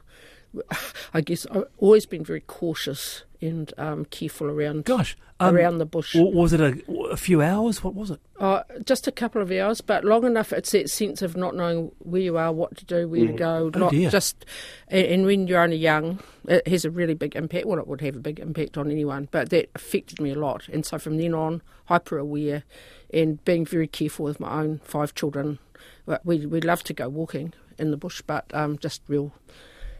I 1.13 1.21
guess 1.21 1.45
I've 1.51 1.65
always 1.77 2.05
been 2.05 2.23
very 2.23 2.41
cautious 2.41 3.23
and 3.41 3.71
um, 3.77 4.05
careful 4.05 4.47
around 4.47 4.85
Gosh. 4.85 5.15
um, 5.39 5.55
around 5.55 5.77
the 5.77 5.85
bush. 5.85 6.13
w- 6.13 6.35
Was 6.35 6.53
it 6.53 6.59
a, 6.61 6.81
a 7.11 7.17
few 7.17 7.41
hours? 7.41 7.83
What 7.83 7.93
was 7.93 8.09
it? 8.09 8.19
Uh, 8.39 8.63
just 8.83 9.07
a 9.07 9.11
couple 9.11 9.41
of 9.41 9.51
hours, 9.51 9.81
but 9.81 10.03
long 10.03 10.25
enough. 10.25 10.51
It's 10.51 10.71
that 10.71 10.89
sense 10.89 11.21
of 11.21 11.37
not 11.37 11.55
knowing 11.55 11.91
where 11.99 12.21
you 12.21 12.37
are, 12.37 12.51
what 12.51 12.75
to 12.77 12.85
do, 12.85 13.07
where 13.07 13.27
to 13.27 13.33
go. 13.33 13.71
Oh, 13.73 13.79
not 13.79 13.91
dear. 13.91 14.09
just. 14.09 14.45
And, 14.87 15.05
and 15.05 15.25
when 15.25 15.45
you're 15.47 15.61
only 15.61 15.77
young, 15.77 16.19
it 16.47 16.67
has 16.67 16.83
a 16.85 16.89
really 16.89 17.13
big 17.13 17.35
impact. 17.35 17.65
Well, 17.67 17.77
it 17.79 17.87
would 17.87 18.01
have 18.01 18.15
a 18.15 18.19
big 18.19 18.39
impact 18.39 18.77
on 18.77 18.89
anyone, 18.89 19.27
but 19.31 19.49
that 19.51 19.69
affected 19.75 20.19
me 20.19 20.31
a 20.31 20.39
lot. 20.39 20.67
And 20.69 20.83
so 20.85 20.97
from 20.97 21.17
then 21.17 21.33
on, 21.35 21.61
hyper 21.85 22.17
aware 22.17 22.63
and 23.13 23.43
being 23.45 23.65
very 23.65 23.87
careful 23.87 24.25
with 24.25 24.39
my 24.39 24.61
own 24.61 24.81
five 24.83 25.13
children. 25.13 25.59
We 26.23 26.45
we 26.47 26.61
love 26.61 26.83
to 26.85 26.93
go 26.93 27.07
walking 27.09 27.53
in 27.77 27.91
the 27.91 27.97
bush, 27.97 28.23
but 28.25 28.45
um, 28.53 28.77
just 28.79 29.03
real. 29.07 29.33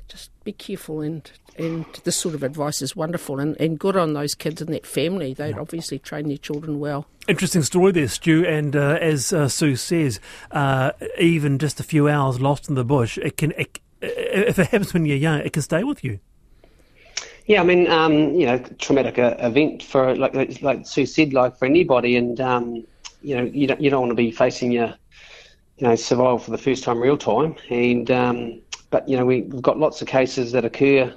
Just 0.07 0.31
be 0.43 0.53
careful, 0.53 1.01
and, 1.01 1.29
and 1.57 1.85
this 2.05 2.15
sort 2.15 2.33
of 2.33 2.41
advice 2.41 2.81
is 2.81 2.95
wonderful 2.95 3.39
and, 3.39 3.59
and 3.59 3.77
good 3.77 3.97
on 3.97 4.13
those 4.13 4.35
kids 4.35 4.61
and 4.61 4.73
that 4.73 4.85
family. 4.85 5.33
They'd 5.33 5.57
obviously 5.57 5.99
train 5.99 6.29
their 6.29 6.37
children 6.37 6.79
well. 6.79 7.07
Interesting 7.27 7.63
story 7.63 7.91
there, 7.91 8.07
Stu. 8.07 8.45
And 8.45 8.75
uh, 8.75 8.97
as 9.01 9.33
uh, 9.33 9.49
Sue 9.49 9.75
says, 9.75 10.21
uh, 10.51 10.91
even 11.19 11.59
just 11.59 11.79
a 11.81 11.83
few 11.83 12.07
hours 12.07 12.39
lost 12.39 12.69
in 12.69 12.75
the 12.75 12.85
bush, 12.85 13.17
it 13.17 13.35
can. 13.35 13.51
It, 13.51 13.79
if 14.01 14.59
it 14.59 14.67
happens 14.67 14.93
when 14.93 15.05
you're 15.05 15.17
young, 15.17 15.39
it 15.39 15.51
can 15.53 15.61
stay 15.61 15.83
with 15.83 16.03
you. 16.03 16.19
Yeah, 17.47 17.61
I 17.61 17.63
mean, 17.63 17.89
um, 17.89 18.13
you 18.35 18.45
know, 18.45 18.59
traumatic 18.77 19.17
uh, 19.19 19.35
event 19.39 19.81
for 19.83 20.15
like 20.15 20.33
like- 20.35 20.61
like 20.61 20.87
Sue 20.87 21.05
said, 21.05 21.33
like 21.33 21.57
for 21.57 21.65
anybody, 21.65 22.15
and 22.15 22.39
um, 22.39 22.85
you 23.21 23.35
know, 23.35 23.43
you 23.43 23.67
don't 23.67 23.81
you 23.81 23.89
don't 23.89 24.01
want 24.01 24.11
to 24.11 24.15
be 24.15 24.31
facing 24.31 24.71
your 24.71 24.93
you 25.77 25.87
know 25.87 25.95
survival 25.95 26.37
for 26.39 26.51
the 26.51 26.57
first 26.57 26.83
time 26.83 27.01
real 27.01 27.17
time, 27.17 27.55
and 27.69 28.09
um, 28.11 28.61
but 28.89 29.07
you 29.07 29.17
know 29.17 29.25
we, 29.25 29.41
we've 29.41 29.61
got 29.61 29.79
lots 29.79 30.01
of 30.01 30.07
cases 30.07 30.51
that 30.53 30.65
occur 30.65 31.13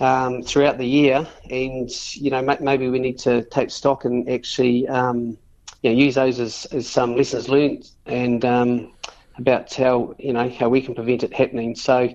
um, 0.00 0.42
throughout 0.42 0.78
the 0.78 0.86
year, 0.86 1.26
and 1.50 1.90
you 2.14 2.30
know 2.30 2.42
maybe 2.60 2.88
we 2.88 2.98
need 2.98 3.18
to 3.20 3.42
take 3.44 3.70
stock 3.70 4.04
and 4.04 4.28
actually 4.28 4.86
um, 4.88 5.38
you 5.82 5.90
know, 5.90 5.96
use 5.96 6.14
those 6.16 6.40
as, 6.40 6.66
as 6.66 6.88
some 6.88 7.16
lessons 7.16 7.48
learned 7.48 7.90
and 8.06 8.44
um, 8.44 8.92
about 9.38 9.72
how 9.72 10.14
you 10.18 10.32
know 10.32 10.48
how 10.48 10.68
we 10.68 10.80
can 10.80 10.94
prevent 10.94 11.22
it 11.22 11.32
happening. 11.32 11.74
So, 11.74 12.08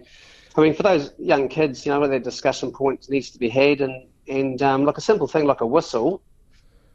I 0.56 0.62
mean, 0.62 0.74
for 0.74 0.84
those 0.84 1.14
young 1.18 1.48
kids, 1.48 1.86
you 1.86 1.92
know, 1.92 2.06
that 2.06 2.24
discussion 2.24 2.72
point 2.72 3.10
needs 3.10 3.30
to 3.32 3.40
be 3.40 3.50
had, 3.50 3.82
and 3.82 4.08
and 4.28 4.62
um, 4.62 4.84
like 4.86 4.98
a 4.98 5.02
simple 5.02 5.28
thing 5.28 5.46
like 5.46 5.62
a 5.62 5.66
whistle. 5.66 6.22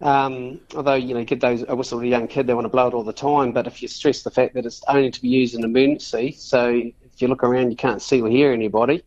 Um, 0.03 0.61
although 0.75 0.95
you 0.95 1.15
know, 1.15 1.25
give 1.25 1.41
those 1.41 1.65
a 1.67 1.75
whistle 1.75 2.01
to 2.01 2.05
a 2.05 2.09
young 2.09 2.29
kid, 2.29 2.47
they 2.47 2.55
want 2.55 2.67
to 2.67 2.71
blow 2.71 2.89
it 2.89 2.95
all 2.95 3.05
the 3.05 3.13
time. 3.13 3.53
But 3.53 3.67
if 3.67 3.81
you 3.81 3.89
stress 3.89 4.23
the 4.23 4.31
fact 4.31 4.55
that 4.55 4.67
it's 4.67 4.83
only 4.89 5.11
to 5.11 5.23
be 5.23 5.29
used 5.29 5.55
in 5.55 5.65
emergency, 5.65 6.33
so 6.33 6.83
if 7.17 7.23
you 7.23 7.29
look 7.29 7.43
around, 7.43 7.71
you 7.71 7.77
can't 7.77 8.03
see 8.03 8.21
or 8.21 8.29
hear 8.29 8.53
anybody. 8.53 9.03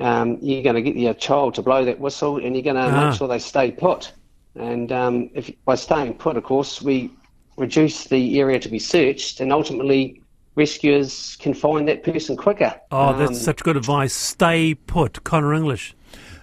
Um, 0.00 0.38
you're 0.40 0.62
going 0.62 0.74
to 0.74 0.82
get 0.82 0.96
your 0.96 1.14
child 1.14 1.54
to 1.54 1.62
blow 1.62 1.84
that 1.84 2.00
whistle, 2.00 2.38
and 2.38 2.54
you're 2.56 2.62
going 2.64 2.76
to 2.76 2.82
Ah. 2.82 3.08
make 3.10 3.16
sure 3.18 3.28
they 3.28 3.38
stay 3.38 3.70
put. 3.70 4.12
And 4.56 4.90
um, 4.90 5.30
if 5.34 5.50
by 5.64 5.76
staying 5.76 6.14
put, 6.14 6.36
of 6.36 6.42
course, 6.42 6.82
we 6.82 7.10
reduce 7.56 8.04
the 8.04 8.40
area 8.40 8.58
to 8.58 8.68
be 8.68 8.78
searched, 8.80 9.40
and 9.40 9.52
ultimately 9.52 10.20
rescuers 10.56 11.36
can 11.38 11.54
find 11.54 11.86
that 11.86 12.02
person 12.02 12.36
quicker. 12.36 12.74
Oh, 12.90 13.16
that's 13.16 13.30
Um, 13.30 13.34
such 13.36 13.62
good 13.62 13.76
advice. 13.76 14.12
Stay 14.12 14.74
put, 14.74 15.22
Conor 15.22 15.54
English. 15.54 15.94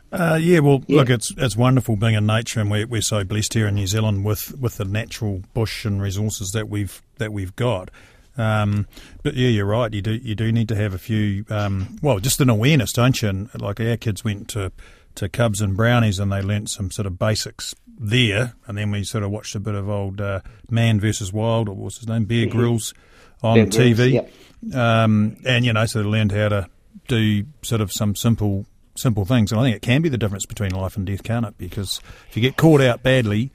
Uh, 0.10 0.40
yeah, 0.42 0.60
well, 0.60 0.82
Yeah. 0.88 1.00
look, 1.00 1.10
it's 1.10 1.34
it's 1.36 1.58
wonderful 1.58 1.98
being 1.98 2.14
in 2.16 2.26
nature, 2.26 2.62
and 2.62 2.72
we're, 2.72 2.88
we're 2.88 3.02
so 3.02 3.26
blessed 3.26 3.56
here 3.56 3.68
in 3.68 3.76
New 3.76 3.88
Zealand 3.88 4.24
with, 4.24 4.58
with 4.58 4.78
the 4.78 4.86
natural 4.86 5.42
bush 5.54 5.84
and 5.84 6.02
resources 6.02 6.54
that 6.54 6.70
we've 6.70 7.02
that 7.18 7.34
we've 7.34 7.56
got. 7.58 7.92
Um, 8.38 8.88
but 9.24 9.34
yeah, 9.36 9.50
you're 9.50 9.66
right. 9.66 9.94
You 9.94 10.02
do 10.02 10.14
you 10.14 10.36
do 10.36 10.52
need 10.52 10.70
to 10.70 10.76
have 10.76 10.94
a 10.94 10.98
few, 10.98 11.46
um, 11.50 11.98
well, 12.02 12.20
just 12.20 12.40
an 12.42 12.50
awareness, 12.50 12.94
don't 12.94 13.20
you? 13.22 13.30
And 13.30 13.62
like 13.62 13.80
our 13.80 13.98
kids 13.98 14.24
went 14.24 14.48
to 14.50 14.72
to 15.16 15.28
Cubs 15.28 15.62
and 15.62 15.76
Brownies, 15.76 16.20
and 16.20 16.32
they 16.32 16.42
learnt 16.42 16.70
some 16.70 16.92
sort 16.92 17.08
of 17.08 17.18
basics 17.18 17.74
there, 18.00 18.54
and 18.68 18.78
then 18.78 18.92
we 18.92 19.04
sort 19.04 19.24
of 19.24 19.32
watched 19.32 19.56
a 19.56 19.60
bit 19.60 19.74
of 19.74 19.90
old 19.90 20.22
uh, 20.22 20.42
Man 20.70 21.00
versus 21.00 21.34
Wild, 21.34 21.68
or 21.68 21.76
what's 21.76 21.98
his 21.98 22.08
name, 22.08 22.26
Bear 22.26 22.46
Grylls, 22.46 22.94
on 23.42 23.56
Bear 23.56 23.66
Grylls, 23.66 24.00
TV 24.00 24.14
yep. 24.14 24.76
um, 24.76 25.38
and 25.46 25.66
you 25.66 25.74
know, 25.74 25.86
so 25.86 26.04
they 26.04 26.08
learned 26.08 26.32
how 26.32 26.50
to 26.50 26.70
do 27.08 27.46
sort 27.64 27.82
of 27.82 27.92
some 27.92 28.16
simple 28.16 28.66
simple 28.96 29.26
things. 29.26 29.52
And 29.52 29.60
I 29.60 29.64
think 29.64 29.76
it 29.76 29.82
can 29.82 30.02
be 30.02 30.10
the 30.10 30.18
difference 30.18 30.46
between 30.46 30.72
life 30.72 30.98
and 30.98 31.06
death, 31.06 31.24
can't 31.24 31.46
it? 31.46 31.58
Because 31.58 32.02
if 32.30 32.36
you 32.36 32.42
get 32.42 32.58
caught 32.58 32.82
out 32.82 33.04
badly, 33.04 33.52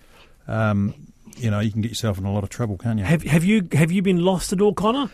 um, 0.49 1.12
you 1.37 1.51
know, 1.51 1.61
you 1.61 1.71
can 1.71 1.81
get 1.81 1.91
yourself 1.91 2.19
in 2.19 2.25
a 2.25 2.33
lot 2.33 2.45
of 2.45 2.51
trouble, 2.51 2.77
can't 2.79 2.99
you? 2.99 3.05
Have 3.05 3.23
have 3.23 3.45
you 3.45 3.69
have 3.73 3.91
you 3.91 4.03
been 4.03 4.25
lost 4.25 4.53
at 4.53 4.61
all, 4.61 4.75
Conor? 4.75 5.11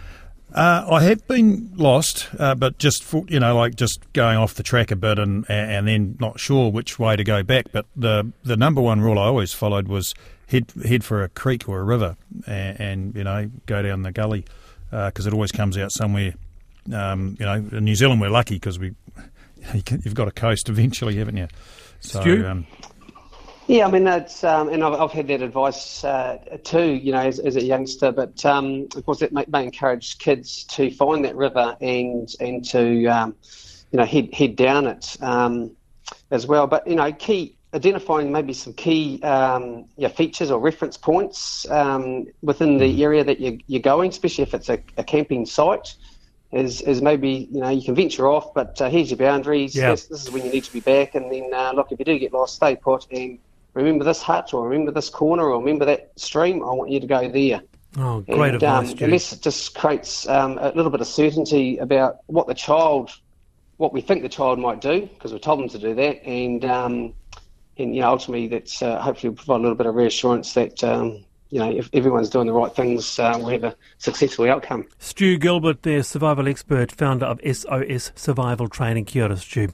Uh, 0.55 0.87
I 0.91 1.03
have 1.03 1.27
been 1.29 1.71
lost, 1.77 2.27
uh, 2.39 2.55
but 2.55 2.79
just 2.79 3.05
for, 3.05 3.23
you 3.29 3.39
know, 3.39 3.55
like 3.55 3.77
just 3.77 4.11
going 4.15 4.39
off 4.39 4.55
the 4.55 4.63
track 4.63 4.91
a 4.91 4.97
bit, 4.97 5.19
and 5.19 5.45
and 5.51 5.87
then 5.87 6.17
not 6.21 6.41
sure 6.41 6.71
which 6.71 6.99
way 6.99 7.17
to 7.17 7.25
go 7.25 7.43
back. 7.43 7.67
But 7.73 7.87
the 7.95 8.33
the 8.45 8.57
number 8.57 8.81
one 8.81 9.01
rule 9.01 9.19
I 9.19 9.25
always 9.25 9.53
followed 9.53 9.89
was 9.89 10.15
head 10.47 10.73
head 10.87 11.05
for 11.05 11.23
a 11.23 11.29
creek 11.29 11.69
or 11.69 11.81
a 11.81 11.85
river, 11.85 12.17
and, 12.47 12.81
and 12.81 13.15
you 13.15 13.25
know, 13.25 13.51
go 13.67 13.83
down 13.83 14.03
the 14.03 14.13
gully 14.13 14.45
because 14.91 15.27
it 15.27 15.35
always 15.35 15.53
comes 15.53 15.77
out 15.77 15.93
somewhere. 15.93 16.33
Um, 16.93 17.37
you 17.39 17.45
know, 17.45 17.53
in 17.53 17.85
New 17.85 17.95
Zealand 17.95 18.21
we're 18.21 18.31
lucky 18.31 18.55
because 18.55 18.79
we 18.79 18.95
you 19.75 19.83
you've 20.03 20.15
got 20.15 20.29
a 20.29 20.33
coast 20.33 20.71
eventually, 20.71 21.17
haven't 21.17 21.37
you? 21.37 21.49
So, 22.01 22.21
Stu? 22.21 22.47
um, 22.47 22.67
Yeah, 23.69 23.87
I 23.87 23.91
mean 23.91 24.05
that's, 24.05 24.43
um, 24.45 24.71
and 24.71 24.83
I've, 24.83 24.95
I've 24.95 25.13
had 25.13 25.29
that 25.29 25.43
advice 25.43 26.03
uh, 26.03 26.39
too, 26.65 26.95
you 26.95 27.13
know, 27.13 27.21
as, 27.21 27.39
as 27.39 27.55
a 27.57 27.63
youngster. 27.63 28.11
But 28.11 28.45
um, 28.47 28.89
of 28.97 29.05
course, 29.05 29.19
that 29.19 29.31
may, 29.31 29.45
may 29.47 29.63
encourage 29.63 30.17
kids 30.19 30.65
to 30.65 30.91
find 30.91 31.23
that 31.27 31.37
river 31.37 31.77
and 31.83 32.35
and 32.41 32.65
to 32.71 33.07
um, 33.07 33.37
you 33.93 33.99
know 33.99 34.07
head 34.07 34.33
head 34.33 34.57
down 34.57 34.87
it 34.87 35.19
um, 35.21 35.77
as 36.31 36.47
well. 36.47 36.67
But 36.67 36.89
you 36.89 36.95
know, 36.95 37.13
key 37.13 37.57
identifying 37.75 38.33
maybe 38.33 38.55
some 38.55 38.73
key 38.73 39.23
um, 39.23 39.85
yeah, 39.99 40.09
features 40.09 40.51
or 40.51 40.59
reference 40.61 40.97
points 40.97 41.69
um, 41.71 42.27
within 42.41 42.79
the 42.79 43.05
area 43.05 43.23
that 43.23 43.39
you're, 43.39 43.59
you're 43.67 43.83
going, 43.83 44.09
especially 44.09 44.45
if 44.45 44.55
it's 44.55 44.71
a, 44.71 44.83
a 44.97 45.05
camping 45.05 45.45
site. 45.45 45.95
Is, 46.51 46.81
is 46.81 47.03
maybe 47.03 47.47
you 47.53 47.61
know 47.61 47.69
you 47.69 47.85
can 47.85 47.95
venture 47.95 48.27
off, 48.27 48.55
but 48.55 48.81
uh, 48.81 48.89
here's 48.89 49.11
your 49.11 49.19
boundaries. 49.19 49.77
Yeah. 49.77 49.91
This, 49.91 50.07
this 50.07 50.23
is 50.23 50.31
when 50.31 50.47
you 50.47 50.51
need 50.51 50.65
to 50.65 50.73
be 50.73 50.81
back, 50.81 51.15
and 51.15 51.31
then 51.31 51.51
uh, 51.53 51.73
look 51.75 51.93
if 51.93 51.99
you 51.99 52.07
do 52.07 52.19
get 52.19 52.33
lost, 52.33 52.55
stay 52.57 52.75
put 52.75 53.07
and 53.11 53.39
remember 53.75 54.05
this 54.05 54.23
hut 54.23 54.53
or 54.55 54.69
remember 54.69 54.93
this 54.93 55.11
corner 55.11 55.45
or 55.45 55.59
remember 55.59 55.85
that 55.85 56.13
stream. 56.17 56.63
I 56.63 56.73
want 56.73 56.91
you 56.91 57.01
to 57.01 57.07
go 57.07 57.29
there. 57.29 57.63
Oh, 57.97 58.21
great 58.21 58.55
and, 58.55 58.63
advice, 58.63 59.03
um, 59.03 59.11
least 59.11 59.33
it 59.33 59.43
just 59.43 59.75
creates 59.75 60.29
um, 60.29 60.59
a 60.59 60.73
little 60.73 60.91
bit 60.91 61.01
of 61.01 61.07
certainty 61.07 61.79
about 61.79 62.19
what 62.27 62.47
the 62.47 62.55
child, 62.55 63.11
what 63.79 63.93
we 63.93 64.01
think 64.01 64.23
the 64.23 64.29
child 64.29 64.59
might 64.59 64.81
do, 64.81 65.03
because 65.03 65.33
we 65.33 65.39
told 65.39 65.59
them 65.59 65.69
to 65.71 65.79
do 65.79 65.95
that, 65.95 66.23
and 66.25 66.65
um, 66.65 67.15
and 67.79 67.95
you 67.95 68.03
know 68.03 68.11
ultimately 68.11 68.47
that's 68.47 68.83
uh, 68.83 69.01
hopefully 69.01 69.31
will 69.31 69.37
provide 69.37 69.57
a 69.57 69.63
little 69.63 69.77
bit 69.77 69.87
of 69.87 69.95
reassurance 69.95 70.53
that 70.55 70.85
um, 70.85 71.25
you 71.51 71.59
know 71.59 71.71
if 71.71 71.89
everyone's 71.93 72.31
doing 72.31 72.47
the 72.47 72.53
right 72.53 72.75
things, 72.75 73.19
uh, 73.19 73.35
we'll 73.37 73.49
have 73.49 73.65
a 73.65 73.77
successful 73.99 74.49
outcome. 74.51 74.87
Stu 74.99 75.39
Gilbert, 75.39 75.83
their 75.83 76.03
survival 76.03 76.49
expert, 76.49 76.93
founder 76.93 77.27
of 77.27 77.41
SOS 77.45 78.13
Survival 78.15 78.69
Training. 78.69 79.05
Kia 79.05 79.25
ora, 79.25 79.37
Stu. 79.37 79.69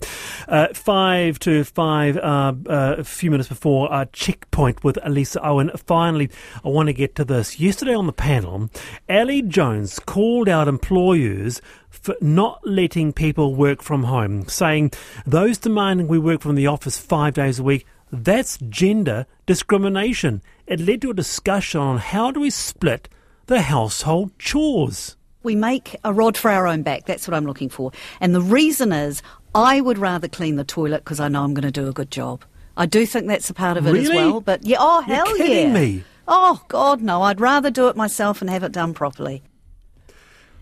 Uh, 0.48 0.68
five 0.72 1.38
to 1.40 1.64
five, 1.64 2.16
uh, 2.16 2.54
uh, 2.68 2.96
a 2.98 3.04
few 3.04 3.30
minutes 3.30 3.48
before 3.48 3.92
our 3.92 4.06
checkpoint 4.06 4.84
with 4.84 4.98
Elisa 5.02 5.44
Owen. 5.46 5.70
Finally, 5.76 6.30
I 6.64 6.68
want 6.68 6.88
to 6.88 6.92
get 6.92 7.14
to 7.16 7.24
this. 7.24 7.58
Yesterday 7.58 7.94
on 7.94 8.06
the 8.06 8.12
panel, 8.12 8.70
Ali 9.08 9.42
Jones 9.42 9.98
called 9.98 10.48
out 10.48 10.68
employers 10.68 11.60
for 11.90 12.16
not 12.20 12.60
letting 12.66 13.12
people 13.12 13.54
work 13.54 13.82
from 13.82 14.04
home, 14.04 14.46
saying 14.48 14.92
those 15.26 15.58
demanding 15.58 16.08
we 16.08 16.18
work 16.18 16.40
from 16.40 16.54
the 16.54 16.66
office 16.66 16.98
five 16.98 17.34
days 17.34 17.58
a 17.58 17.62
week 17.62 17.86
that's 18.22 18.58
gender 18.68 19.26
discrimination. 19.46 20.40
It 20.66 20.80
led 20.80 21.02
to 21.02 21.10
a 21.10 21.14
discussion 21.14 21.80
on 21.80 21.98
how 21.98 22.30
do 22.30 22.40
we 22.40 22.50
split 22.50 23.08
the 23.46 23.60
household 23.60 24.38
chores. 24.38 25.16
We 25.42 25.54
make 25.54 25.94
a 26.04 26.12
rod 26.12 26.38
for 26.38 26.50
our 26.50 26.66
own 26.66 26.82
back. 26.82 27.04
That's 27.04 27.28
what 27.28 27.34
I'm 27.34 27.44
looking 27.44 27.68
for. 27.68 27.92
And 28.20 28.34
the 28.34 28.40
reason 28.40 28.92
is 28.92 29.22
I 29.54 29.82
would 29.82 29.98
rather 29.98 30.26
clean 30.26 30.56
the 30.56 30.64
toilet 30.64 31.04
because 31.04 31.20
I 31.20 31.28
know 31.28 31.44
I'm 31.44 31.52
going 31.52 31.70
to 31.70 31.70
do 31.70 31.86
a 31.86 31.92
good 31.92 32.10
job. 32.10 32.44
I 32.78 32.86
do 32.86 33.04
think 33.04 33.26
that's 33.26 33.50
a 33.50 33.54
part 33.54 33.76
of 33.76 33.86
it 33.86 33.94
as 33.94 34.08
well. 34.08 34.40
But 34.40 34.64
yeah, 34.64 34.78
oh, 34.80 35.02
hell 35.02 35.28
You're 35.28 35.36
kidding 35.36 35.74
yeah. 35.74 35.80
me. 35.80 36.04
Oh, 36.26 36.62
God, 36.68 37.02
no. 37.02 37.22
I'd 37.22 37.40
rather 37.40 37.70
do 37.70 37.88
it 37.88 37.96
myself 37.96 38.40
and 38.40 38.48
have 38.48 38.62
it 38.62 38.72
done 38.72 38.94
properly. 38.94 39.42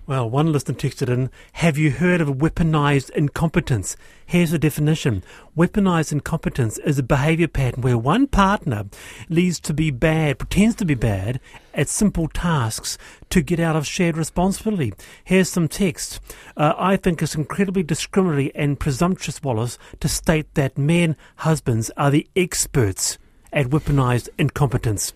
Well, 0.05 0.29
one 0.29 0.51
listener 0.51 0.75
texted 0.75 1.09
in, 1.09 1.31
Have 1.53 1.79
you 1.79 1.93
heard 1.93 2.21
of 2.21 2.27
weaponized 2.29 3.11
incompetence? 3.11 3.97
Here's 4.27 4.51
the 4.51 4.59
definition. 4.59 5.23
Weaponized 5.57 6.11
incompetence 6.11 6.77
is 6.79 6.99
a 6.99 7.05
behavior 7.05 7.47
pattern 7.47 7.83
where 7.83 7.97
one 7.97 8.27
partner 8.27 8.87
leads 9.29 9.61
to 9.61 9.73
be 9.73 9.93
bad, 9.93 10.41
pretends 10.41 10.75
to 10.77 10.85
be 10.85 10.97
bad 10.97 11.39
at 11.73 11.89
simple 11.89 12.27
tasks 12.27 12.99
to 13.31 13.43
get 13.43 13.61
out 13.61 13.77
of 13.77 13.87
shared 13.87 14.17
responsibility. 14.17 14.93
Here's 15.23 15.49
some 15.49 15.69
text. 15.69 16.19
Uh, 16.57 16.73
I 16.77 16.97
think 16.97 17.23
it's 17.23 17.37
incredibly 17.37 17.85
discriminatory 17.85 18.53
and 18.57 18.81
presumptuous, 18.81 19.41
Wallace, 19.41 19.79
to 20.01 20.09
state 20.09 20.53
that 20.55 20.77
men, 20.77 21.17
husbands, 21.37 21.93
are 21.97 22.11
the 22.11 22.27
experts 22.35 23.19
at 23.53 23.67
weaponized 23.67 24.29
incompetence. 24.39 25.13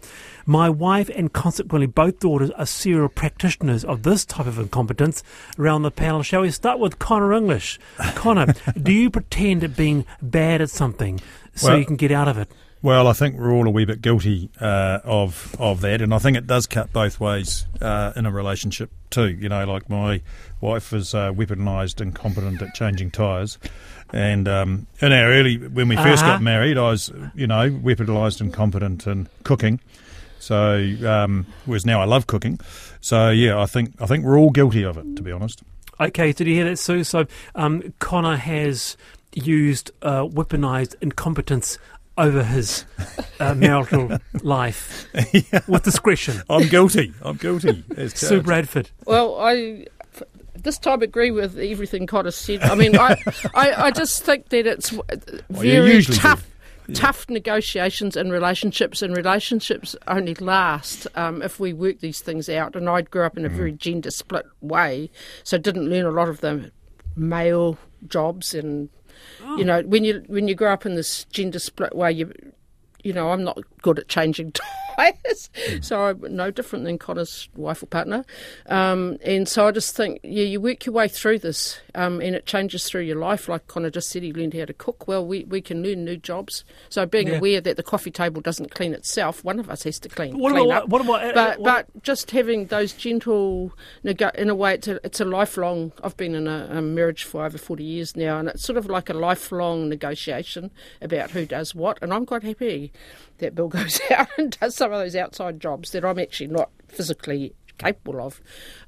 My 0.48 0.70
wife 0.70 1.10
and 1.14 1.32
consequently 1.32 1.86
both 1.86 2.20
daughters 2.20 2.50
are 2.52 2.66
serial 2.66 3.08
practitioners 3.08 3.84
of 3.84 4.04
this 4.04 4.24
type 4.24 4.46
of 4.46 4.58
incompetence 4.60 5.24
around 5.58 5.82
the 5.82 5.90
panel. 5.90 6.22
Shall 6.22 6.42
we 6.42 6.50
start 6.52 6.78
with 6.78 6.98
Conor 7.00 7.32
English? 7.32 7.80
Conor, 8.14 8.54
do 8.80 8.92
you 8.92 9.10
pretend 9.10 9.64
at 9.64 9.76
being 9.76 10.04
bad 10.22 10.60
at 10.60 10.70
something 10.70 11.20
so 11.56 11.68
Well- 11.70 11.78
you 11.78 11.84
can 11.84 11.96
get 11.96 12.12
out 12.12 12.28
of 12.28 12.38
it? 12.38 12.48
Well, 12.82 13.08
I 13.08 13.14
think 13.14 13.34
we're 13.36 13.50
all 13.52 13.66
a 13.66 13.70
wee 13.70 13.84
bit 13.86 14.00
guilty 14.00 14.48
uh, 14.60 15.00
of 15.02 15.56
of 15.58 15.80
that, 15.80 16.00
and 16.02 16.14
I 16.14 16.18
think 16.18 16.36
it 16.36 16.46
does 16.46 16.66
cut 16.66 16.92
both 16.92 17.18
ways 17.18 17.66
uh, 17.80 18.12
in 18.14 18.26
a 18.26 18.30
relationship 18.30 18.90
too. 19.10 19.28
You 19.28 19.48
know, 19.48 19.64
like 19.64 19.88
my 19.90 20.20
wife 20.60 20.92
is 20.92 21.12
uh, 21.12 21.32
weaponised 21.32 22.00
and 22.00 22.14
competent 22.14 22.62
at 22.62 22.74
changing 22.74 23.10
tyres, 23.10 23.58
and 24.12 24.46
um, 24.46 24.86
in 25.00 25.10
our 25.10 25.32
early 25.32 25.56
when 25.56 25.88
we 25.88 25.96
1st 25.96 26.04
Uh-huh. 26.18 26.26
got 26.34 26.42
married, 26.42 26.78
I 26.78 26.90
was 26.90 27.10
you 27.34 27.48
know 27.48 27.70
weaponised 27.70 28.40
and 28.40 28.52
competent 28.52 29.06
in 29.08 29.28
cooking. 29.42 29.80
So, 30.46 30.76
um, 31.04 31.44
whereas 31.64 31.84
now 31.84 32.00
I 32.00 32.04
love 32.04 32.28
cooking. 32.28 32.60
So 33.00 33.30
yeah, 33.30 33.58
I 33.60 33.66
think 33.66 34.00
I 34.00 34.06
think 34.06 34.24
we're 34.24 34.38
all 34.38 34.50
guilty 34.50 34.84
of 34.84 34.96
it, 34.96 35.16
to 35.16 35.22
be 35.22 35.32
honest. 35.32 35.62
Okay, 35.98 36.30
did 36.32 36.46
you 36.46 36.54
hear 36.54 36.68
that, 36.68 36.78
Sue? 36.78 37.02
So 37.02 37.26
um, 37.56 37.92
Conor 37.98 38.36
has 38.36 38.96
used 39.34 39.90
uh, 40.02 40.22
weaponized 40.22 40.94
incompetence 41.00 41.78
over 42.16 42.44
his 42.44 42.84
uh, 43.40 43.54
marital 43.56 44.18
life 44.42 45.06
with 45.66 45.82
discretion. 45.82 46.42
I'm 46.48 46.68
guilty. 46.68 47.12
I'm 47.22 47.36
guilty. 47.36 47.82
as 47.96 48.12
Sue. 48.16 48.40
Bradford. 48.40 48.90
Well, 49.04 49.40
I 49.40 49.86
f- 50.14 50.22
this 50.54 50.78
time 50.78 51.02
agree 51.02 51.32
with 51.32 51.58
everything 51.58 52.06
Conor 52.06 52.30
said. 52.30 52.62
I 52.62 52.76
mean, 52.76 52.96
I, 52.96 53.20
I, 53.52 53.72
I 53.86 53.90
just 53.90 54.22
think 54.22 54.50
that 54.50 54.64
it's 54.66 54.92
uh, 54.92 55.00
you 55.16 55.42
very 55.48 55.92
usually 55.92 56.18
tough. 56.88 57.16
Tough 57.16 57.30
negotiations 57.30 58.16
and 58.16 58.32
relationships, 58.32 59.02
and 59.02 59.16
relationships 59.16 59.96
only 60.06 60.34
last 60.34 61.06
um, 61.14 61.42
if 61.42 61.58
we 61.60 61.72
work 61.72 62.00
these 62.00 62.20
things 62.20 62.48
out. 62.48 62.76
And 62.76 62.88
I 62.88 63.02
grew 63.02 63.24
up 63.24 63.36
in 63.36 63.44
a 63.44 63.48
very 63.48 63.72
gender 63.72 64.10
split 64.10 64.46
way, 64.60 65.10
so 65.44 65.58
didn't 65.58 65.88
learn 65.88 66.06
a 66.06 66.10
lot 66.10 66.28
of 66.28 66.40
the 66.40 66.70
male 67.14 67.78
jobs. 68.08 68.54
And 68.54 68.88
you 69.56 69.64
know, 69.64 69.82
when 69.82 70.04
you 70.04 70.24
when 70.26 70.48
you 70.48 70.54
grow 70.54 70.72
up 70.72 70.86
in 70.86 70.94
this 70.94 71.24
gender 71.24 71.58
split 71.58 71.94
way, 71.94 72.12
you 72.12 72.32
you 73.02 73.12
know, 73.12 73.30
I'm 73.30 73.44
not 73.44 73.58
good 73.82 73.98
at 73.98 74.08
changing 74.08 74.52
bias. 74.96 75.50
So 75.82 76.00
I'm 76.00 76.36
no 76.36 76.50
different 76.50 76.84
than 76.84 76.98
Conor's 76.98 77.48
wife 77.54 77.82
or 77.82 77.86
partner. 77.86 78.24
Um, 78.66 79.18
and 79.24 79.48
so 79.48 79.66
I 79.68 79.72
just 79.72 79.96
think, 79.96 80.20
yeah, 80.22 80.44
you 80.44 80.60
work 80.60 80.86
your 80.86 80.94
way 80.94 81.08
through 81.08 81.38
this 81.40 81.78
um, 81.94 82.20
and 82.20 82.34
it 82.34 82.46
changes 82.46 82.84
through 82.84 83.02
your 83.02 83.16
life. 83.16 83.48
Like 83.48 83.66
Conor 83.66 83.90
just 83.90 84.08
said, 84.08 84.22
he 84.22 84.32
learned 84.32 84.54
how 84.54 84.64
to 84.64 84.72
cook. 84.72 85.06
Well, 85.06 85.24
we, 85.26 85.44
we 85.44 85.60
can 85.60 85.82
learn 85.82 86.04
new 86.04 86.16
jobs. 86.16 86.64
So 86.88 87.06
being 87.06 87.28
Yeah. 87.28 87.38
aware 87.38 87.60
that 87.60 87.76
the 87.76 87.82
coffee 87.82 88.10
table 88.10 88.40
doesn't 88.40 88.70
clean 88.74 88.92
itself, 88.94 89.44
one 89.44 89.58
of 89.58 89.70
us 89.70 89.82
has 89.84 89.98
to 90.00 90.08
clean, 90.08 90.38
What 90.38 90.52
clean 90.52 90.66
about- 90.66 90.82
up. 90.84 90.88
what 90.88 91.00
about- 91.02 91.24
uh, 91.24 91.32
but, 91.34 91.60
what- 91.60 91.86
but 91.94 92.02
just 92.02 92.30
having 92.30 92.66
those 92.66 92.92
gentle, 92.92 93.72
in 94.04 94.48
a 94.50 94.54
way, 94.54 94.74
it's 94.74 94.88
a, 94.88 95.00
it's 95.04 95.20
a 95.20 95.24
lifelong, 95.24 95.92
I've 96.02 96.16
been 96.16 96.34
in 96.34 96.46
a, 96.46 96.68
a 96.70 96.82
marriage 96.82 97.24
for 97.24 97.44
over 97.44 97.58
40 97.58 97.84
years 97.84 98.16
now, 98.16 98.38
and 98.38 98.48
it's 98.48 98.62
sort 98.64 98.76
of 98.76 98.86
like 98.86 99.08
a 99.10 99.14
lifelong 99.14 99.88
negotiation 99.88 100.70
about 101.00 101.30
who 101.32 101.46
does 101.46 101.74
what. 101.74 101.98
And 102.02 102.12
I'm 102.12 102.26
quite 102.26 102.42
happy 102.42 102.92
that 103.38 103.54
Bill 103.54 103.68
goes 103.80 104.00
out 104.10 104.28
and 104.38 104.56
does 104.58 104.74
some 104.74 104.92
of 104.92 104.98
those 104.98 105.16
outside 105.16 105.60
jobs 105.60 105.92
that 105.92 106.04
I'm 106.04 106.18
actually 106.18 106.48
not 106.48 106.70
physically 106.88 107.54
capable 107.78 108.20
of, 108.20 108.40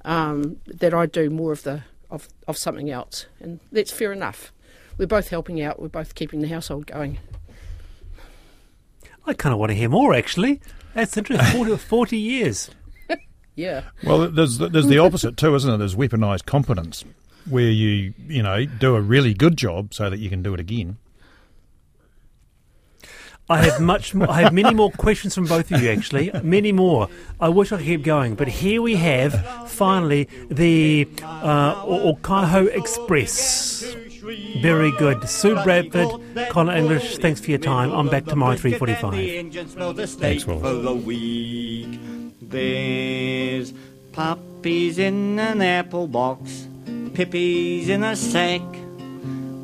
um, 0.04 0.56
that 0.66 0.94
I 0.94 1.06
do 1.06 1.30
more 1.30 1.52
of 1.52 1.62
the 1.62 1.82
of, 2.11 2.28
of 2.46 2.56
something 2.56 2.90
else. 2.90 3.26
And 3.40 3.61
that's 3.70 3.90
fair 3.90 4.12
enough. 4.12 4.52
We're 4.96 5.06
both 5.06 5.28
helping 5.28 5.61
out, 5.61 5.80
we're 5.80 5.88
both 5.88 6.14
keeping 6.14 6.40
the 6.40 6.48
household 6.48 6.87
going. 6.87 7.18
I 9.26 9.34
kind 9.34 9.52
of 9.52 9.58
want 9.58 9.70
to 9.70 9.76
hear 9.76 9.90
more, 9.90 10.14
actually. 10.14 10.61
That's 10.94 11.16
interesting. 11.16 11.56
40, 11.56 11.76
40 11.88 12.16
years. 12.16 12.70
Yeah. 13.54 13.82
Well, 14.04 14.30
there's 14.30 14.58
there's 14.58 14.87
the 14.87 14.98
opposite 14.98 15.37
too, 15.37 15.52
isn't 15.52 15.68
it? 15.68 15.78
There's 15.78 15.96
weaponized 15.96 16.46
competence, 16.46 17.04
where 17.50 17.68
you 17.68 18.14
you 18.28 18.40
know 18.40 18.64
do 18.64 18.94
a 18.94 19.00
really 19.00 19.34
good 19.34 19.56
job 19.56 19.92
so 19.92 20.08
that 20.08 20.20
you 20.20 20.30
can 20.30 20.44
do 20.44 20.54
it 20.54 20.61
again. 20.61 20.96
I 23.50 23.58
have 23.64 23.80
much. 23.80 24.14
More, 24.14 24.30
I 24.30 24.42
have 24.42 24.52
many 24.52 24.74
more 24.74 24.90
questions 24.90 25.34
from 25.34 25.46
both 25.46 25.70
of 25.70 25.80
you. 25.82 25.90
Actually, 25.90 26.30
many 26.42 26.70
more. 26.72 27.08
I 27.40 27.48
wish 27.48 27.72
I 27.72 27.78
could 27.78 27.87
keep 27.87 28.02
going, 28.04 28.34
but 28.34 28.48
here 28.48 28.82
we 28.82 28.96
have 28.96 29.68
finally 29.70 30.28
the 30.50 31.08
uh, 31.22 31.82
Okaihau 31.84 32.68
Express. 32.76 33.94
Very 34.61 34.92
good, 34.98 35.26
Sue 35.26 35.54
Bradford, 35.62 36.20
Conor 36.50 36.76
English. 36.76 37.16
Thanks 37.18 37.40
for 37.40 37.50
your 37.50 37.58
time. 37.58 37.90
I'm 37.92 38.08
back 38.08 38.26
tomorrow 38.26 38.56
three 38.56 38.74
forty-five. 38.74 39.14
Thanks, 39.14 40.46
Will. 40.46 40.61
for 40.61 40.74
the 40.74 40.94
week. 40.94 41.98
There's 42.42 43.72
puppies 44.12 44.98
in 44.98 45.38
an 45.38 45.62
apple 45.62 46.06
box, 46.06 46.68
pippies 47.14 47.88
in 47.88 48.04
a 48.04 48.14
sack. 48.14 48.61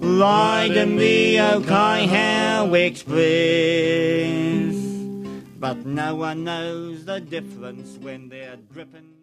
Riding 0.04 0.96
the 0.96 1.36
Okaihau 1.36 2.74
Express. 2.74 3.14
But 5.58 5.86
no 5.86 6.14
one 6.14 6.44
knows 6.44 7.06
the 7.06 7.20
difference 7.20 7.96
when 7.96 8.28
they're 8.28 8.58
dripping. 8.70 9.13